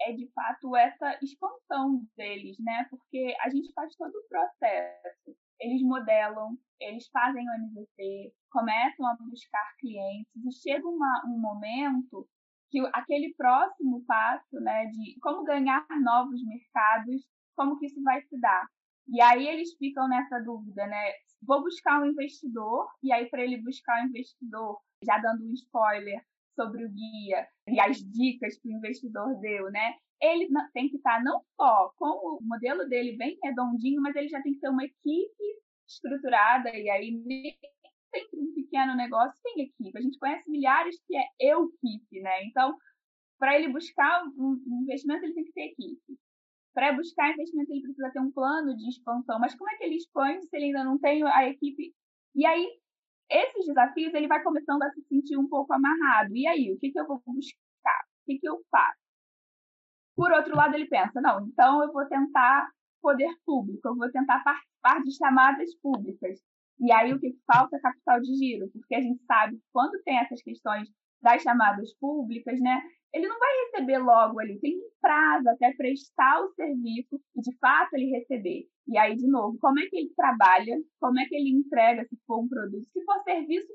é 0.00 0.12
de 0.14 0.26
fato 0.32 0.74
essa 0.74 1.18
expansão 1.22 2.02
deles, 2.16 2.56
né? 2.58 2.86
Porque 2.88 3.36
a 3.42 3.50
gente 3.50 3.70
faz 3.74 3.94
todo 3.94 4.14
o 4.14 4.28
processo. 4.30 5.36
Eles 5.60 5.82
modelam, 5.82 6.56
eles 6.80 7.06
fazem 7.08 7.46
o 7.46 7.52
MVP, 7.52 8.32
começam 8.50 9.06
a 9.06 9.16
buscar 9.20 9.76
clientes 9.78 10.42
e 10.42 10.52
chega 10.52 10.88
uma, 10.88 11.22
um 11.26 11.38
momento 11.38 12.26
que 12.72 12.80
aquele 12.94 13.34
próximo 13.34 14.02
passo, 14.06 14.58
né, 14.58 14.86
de 14.86 15.20
como 15.20 15.44
ganhar 15.44 15.86
novos 16.02 16.42
mercados, 16.42 17.22
como 17.54 17.78
que 17.78 17.86
isso 17.86 18.02
vai 18.02 18.22
se 18.22 18.40
dar. 18.40 18.66
E 19.08 19.20
aí 19.20 19.46
eles 19.46 19.76
ficam 19.76 20.08
nessa 20.08 20.40
dúvida, 20.40 20.86
né? 20.86 21.12
Vou 21.42 21.62
buscar 21.62 22.00
um 22.00 22.06
investidor, 22.06 22.88
e 23.02 23.12
aí 23.12 23.28
para 23.28 23.42
ele 23.42 23.60
buscar 23.60 24.00
um 24.00 24.06
investidor, 24.06 24.80
já 25.04 25.18
dando 25.18 25.44
um 25.44 25.52
spoiler 25.52 26.24
sobre 26.54 26.84
o 26.84 26.88
guia 26.88 27.46
e 27.68 27.78
as 27.78 27.98
dicas 27.98 28.58
que 28.58 28.68
o 28.68 28.72
investidor 28.72 29.38
deu, 29.40 29.70
né? 29.70 29.94
Ele 30.20 30.48
tem 30.72 30.88
que 30.88 30.96
estar 30.96 31.22
não 31.22 31.42
só 31.56 31.92
com 31.96 32.06
o 32.06 32.38
modelo 32.42 32.88
dele 32.88 33.16
bem 33.18 33.36
redondinho, 33.42 34.00
mas 34.00 34.16
ele 34.16 34.28
já 34.28 34.40
tem 34.40 34.54
que 34.54 34.60
ter 34.60 34.70
uma 34.70 34.84
equipe 34.84 35.44
estruturada, 35.86 36.70
e 36.74 36.88
aí 36.88 37.60
sempre 38.12 38.38
um 38.38 38.54
pequeno 38.54 38.94
negócio 38.94 39.38
tem 39.42 39.64
equipe. 39.64 39.98
A 39.98 40.02
gente 40.02 40.18
conhece 40.18 40.48
milhares 40.50 40.96
que 41.06 41.16
é 41.16 41.24
eu 41.40 41.70
equipe, 41.82 42.20
né? 42.20 42.44
Então, 42.44 42.76
para 43.38 43.58
ele 43.58 43.72
buscar 43.72 44.24
um 44.36 44.82
investimento, 44.82 45.24
ele 45.24 45.34
tem 45.34 45.44
que 45.44 45.52
ter 45.52 45.72
equipe. 45.72 46.18
Para 46.74 46.92
buscar 46.92 47.32
investimento, 47.32 47.72
ele 47.72 47.82
precisa 47.82 48.10
ter 48.12 48.20
um 48.20 48.30
plano 48.30 48.76
de 48.76 48.88
expansão. 48.88 49.38
Mas 49.40 49.54
como 49.54 49.70
é 49.70 49.76
que 49.76 49.84
ele 49.84 49.96
expande 49.96 50.46
se 50.46 50.56
ele 50.56 50.66
ainda 50.66 50.84
não 50.84 50.98
tem 50.98 51.22
a 51.24 51.48
equipe? 51.48 51.92
E 52.34 52.46
aí, 52.46 52.66
esses 53.30 53.66
desafios, 53.66 54.14
ele 54.14 54.28
vai 54.28 54.42
começando 54.42 54.82
a 54.82 54.90
se 54.90 55.02
sentir 55.02 55.36
um 55.36 55.48
pouco 55.48 55.72
amarrado. 55.72 56.34
E 56.36 56.46
aí, 56.46 56.72
o 56.72 56.78
que, 56.78 56.90
que 56.90 57.00
eu 57.00 57.06
vou 57.06 57.20
buscar? 57.26 58.00
O 58.22 58.24
que, 58.26 58.38
que 58.38 58.48
eu 58.48 58.60
faço? 58.70 59.02
Por 60.14 60.30
outro 60.32 60.54
lado, 60.56 60.74
ele 60.74 60.86
pensa, 60.86 61.20
não, 61.20 61.46
então 61.46 61.82
eu 61.82 61.92
vou 61.92 62.06
tentar 62.06 62.70
poder 63.00 63.34
público, 63.44 63.88
eu 63.88 63.96
vou 63.96 64.10
tentar 64.10 64.42
participar 64.44 65.02
de 65.02 65.16
chamadas 65.16 65.74
públicas. 65.82 66.38
E 66.82 66.90
aí 66.90 67.12
o 67.14 67.20
que 67.20 67.32
falta 67.46 67.76
é 67.76 67.80
capital 67.80 68.20
de 68.20 68.34
giro, 68.34 68.68
porque 68.72 68.96
a 68.96 69.00
gente 69.00 69.22
sabe 69.24 69.56
que 69.56 69.62
quando 69.72 70.02
tem 70.02 70.18
essas 70.18 70.42
questões 70.42 70.88
das 71.22 71.40
chamadas 71.40 71.94
públicas, 72.00 72.60
né, 72.60 72.82
ele 73.14 73.28
não 73.28 73.38
vai 73.38 73.50
receber 73.64 73.98
logo 73.98 74.40
ali, 74.40 74.58
tem 74.58 74.76
um 74.78 74.90
prazo 75.00 75.48
até 75.48 75.72
prestar 75.74 76.40
o 76.42 76.52
serviço 76.54 77.20
e 77.36 77.40
de 77.40 77.56
fato 77.58 77.94
ele 77.94 78.10
receber. 78.10 78.66
E 78.88 78.98
aí, 78.98 79.14
de 79.14 79.28
novo, 79.28 79.56
como 79.60 79.78
é 79.78 79.86
que 79.86 79.96
ele 79.96 80.12
trabalha, 80.16 80.76
como 80.98 81.20
é 81.20 81.26
que 81.26 81.36
ele 81.36 81.50
entrega 81.50 82.04
se 82.04 82.18
for 82.26 82.40
um 82.40 82.48
produto, 82.48 82.84
se 82.84 83.04
for 83.04 83.22
serviço, 83.22 83.68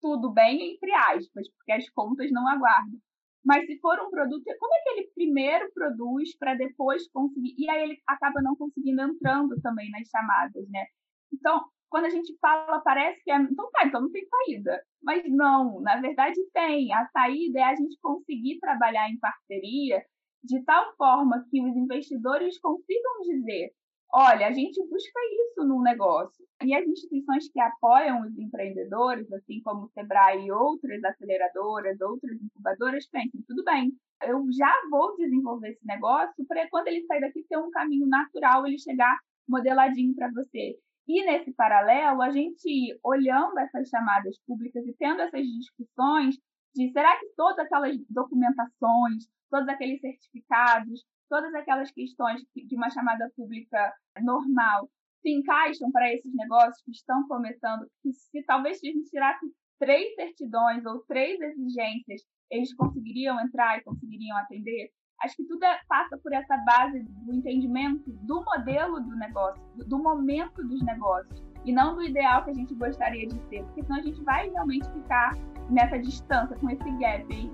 tudo 0.00 0.32
bem, 0.32 0.74
entre 0.74 0.92
aspas, 0.92 1.50
porque 1.50 1.72
as 1.72 1.88
contas 1.90 2.30
não 2.30 2.48
aguardam. 2.48 2.98
Mas 3.44 3.66
se 3.66 3.78
for 3.80 3.98
um 4.00 4.10
produto, 4.10 4.44
como 4.58 4.74
é 4.74 4.82
que 4.82 4.90
ele 4.90 5.10
primeiro 5.14 5.70
produz 5.74 6.36
para 6.38 6.54
depois 6.54 7.08
conseguir? 7.10 7.54
E 7.58 7.68
aí 7.68 7.82
ele 7.82 7.98
acaba 8.06 8.40
não 8.40 8.56
conseguindo 8.56 9.02
entrando 9.02 9.60
também 9.60 9.90
nas 9.90 10.08
chamadas, 10.08 10.68
né? 10.70 10.86
Então, 11.32 11.60
quando 11.90 12.06
a 12.06 12.10
gente 12.10 12.36
fala, 12.40 12.80
parece 12.80 13.22
que 13.22 13.30
é. 13.30 13.36
Então 13.36 13.68
tá, 13.72 13.86
então 13.86 14.00
não 14.02 14.10
tem 14.10 14.24
saída. 14.26 14.82
Mas 15.02 15.22
não, 15.28 15.80
na 15.80 16.00
verdade 16.00 16.40
tem. 16.52 16.92
A 16.92 17.06
saída 17.08 17.60
é 17.60 17.64
a 17.64 17.74
gente 17.74 17.98
conseguir 18.00 18.58
trabalhar 18.60 19.08
em 19.10 19.18
parceria 19.18 20.02
de 20.44 20.62
tal 20.64 20.94
forma 20.96 21.44
que 21.50 21.60
os 21.62 21.76
investidores 21.76 22.58
consigam 22.60 23.20
dizer: 23.22 23.70
olha, 24.12 24.48
a 24.48 24.52
gente 24.52 24.80
busca 24.88 25.20
isso 25.46 25.66
no 25.66 25.82
negócio. 25.82 26.46
E 26.64 26.74
as 26.74 26.86
instituições 26.86 27.48
que 27.50 27.60
apoiam 27.60 28.22
os 28.22 28.36
empreendedores, 28.36 29.30
assim 29.32 29.60
como 29.62 29.84
o 29.84 29.88
Sebrae 29.90 30.46
e 30.46 30.52
outras 30.52 31.02
aceleradoras, 31.04 32.00
outras 32.00 32.40
incubadoras, 32.40 33.08
pensem: 33.08 33.42
tudo 33.46 33.64
bem, 33.64 33.92
eu 34.24 34.44
já 34.52 34.72
vou 34.90 35.16
desenvolver 35.16 35.70
esse 35.70 35.86
negócio 35.86 36.44
para 36.46 36.68
quando 36.68 36.88
ele 36.88 37.06
sair 37.06 37.20
daqui 37.20 37.44
ter 37.48 37.58
um 37.58 37.70
caminho 37.70 38.06
natural, 38.06 38.66
ele 38.66 38.78
chegar 38.78 39.16
modeladinho 39.48 40.14
para 40.14 40.30
você. 40.30 40.76
E 41.08 41.24
nesse 41.24 41.52
paralelo, 41.54 42.20
a 42.20 42.30
gente 42.30 42.98
olhando 43.02 43.58
essas 43.58 43.88
chamadas 43.88 44.38
públicas 44.46 44.86
e 44.86 44.94
tendo 44.94 45.22
essas 45.22 45.46
discussões 45.46 46.36
de 46.74 46.92
será 46.92 47.18
que 47.18 47.26
todas 47.34 47.58
aquelas 47.60 47.96
documentações, 48.10 49.26
todos 49.50 49.66
aqueles 49.68 50.00
certificados, 50.02 51.04
todas 51.28 51.54
aquelas 51.54 51.90
questões 51.90 52.42
de 52.54 52.76
uma 52.76 52.90
chamada 52.90 53.30
pública 53.34 53.94
normal 54.20 54.90
se 55.22 55.30
encaixam 55.30 55.90
para 55.90 56.12
esses 56.12 56.32
negócios 56.34 56.82
que 56.84 56.90
estão 56.92 57.26
começando, 57.26 57.90
que 58.02 58.12
se 58.12 58.42
talvez 58.44 58.78
se 58.78 58.92
tirasse 59.04 59.46
três 59.78 60.14
certidões 60.14 60.84
ou 60.84 61.00
três 61.06 61.40
exigências, 61.40 62.22
eles 62.50 62.74
conseguiriam 62.74 63.40
entrar 63.40 63.78
e 63.78 63.82
conseguiriam 63.82 64.36
atender? 64.36 64.90
Acho 65.22 65.36
que 65.36 65.44
tudo 65.44 65.64
é, 65.64 65.80
passa 65.88 66.16
por 66.18 66.32
essa 66.32 66.56
base 66.58 67.00
do 67.24 67.34
entendimento 67.34 68.04
do 68.22 68.44
modelo 68.44 69.00
do 69.00 69.16
negócio, 69.16 69.60
do, 69.74 69.84
do 69.84 69.98
momento 69.98 70.62
dos 70.66 70.80
negócios, 70.82 71.42
e 71.64 71.72
não 71.72 71.96
do 71.96 72.02
ideal 72.02 72.44
que 72.44 72.50
a 72.50 72.54
gente 72.54 72.74
gostaria 72.74 73.26
de 73.26 73.38
ter, 73.50 73.64
porque 73.64 73.82
senão 73.82 73.98
a 73.98 74.02
gente 74.02 74.22
vai 74.22 74.48
realmente 74.48 74.88
ficar 74.92 75.34
nessa 75.68 75.98
distância, 75.98 76.56
com 76.56 76.70
esse 76.70 76.90
gap 76.98 77.26
aí. 77.30 77.52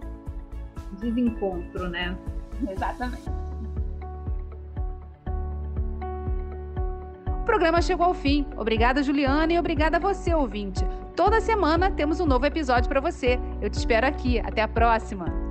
Desencontro, 1.01 1.89
né? 1.89 2.17
Exatamente. 2.71 3.31
O 7.41 7.45
programa 7.45 7.81
chegou 7.81 8.07
ao 8.07 8.15
fim. 8.15 8.47
Obrigada, 8.57 9.03
Juliana, 9.03 9.53
e 9.53 9.59
obrigada 9.59 9.97
a 9.97 10.01
você, 10.01 10.35
ouvinte. 10.35 10.85
Toda 11.17 11.41
semana 11.41 11.91
temos 11.91 12.21
um 12.21 12.27
novo 12.27 12.45
episódio 12.47 12.89
para 12.89 13.01
você. 13.01 13.39
Eu 13.61 13.71
te 13.71 13.75
espero 13.75 14.07
aqui. 14.07 14.39
Até 14.41 14.63
a 14.63 14.69
próxima! 14.69 15.44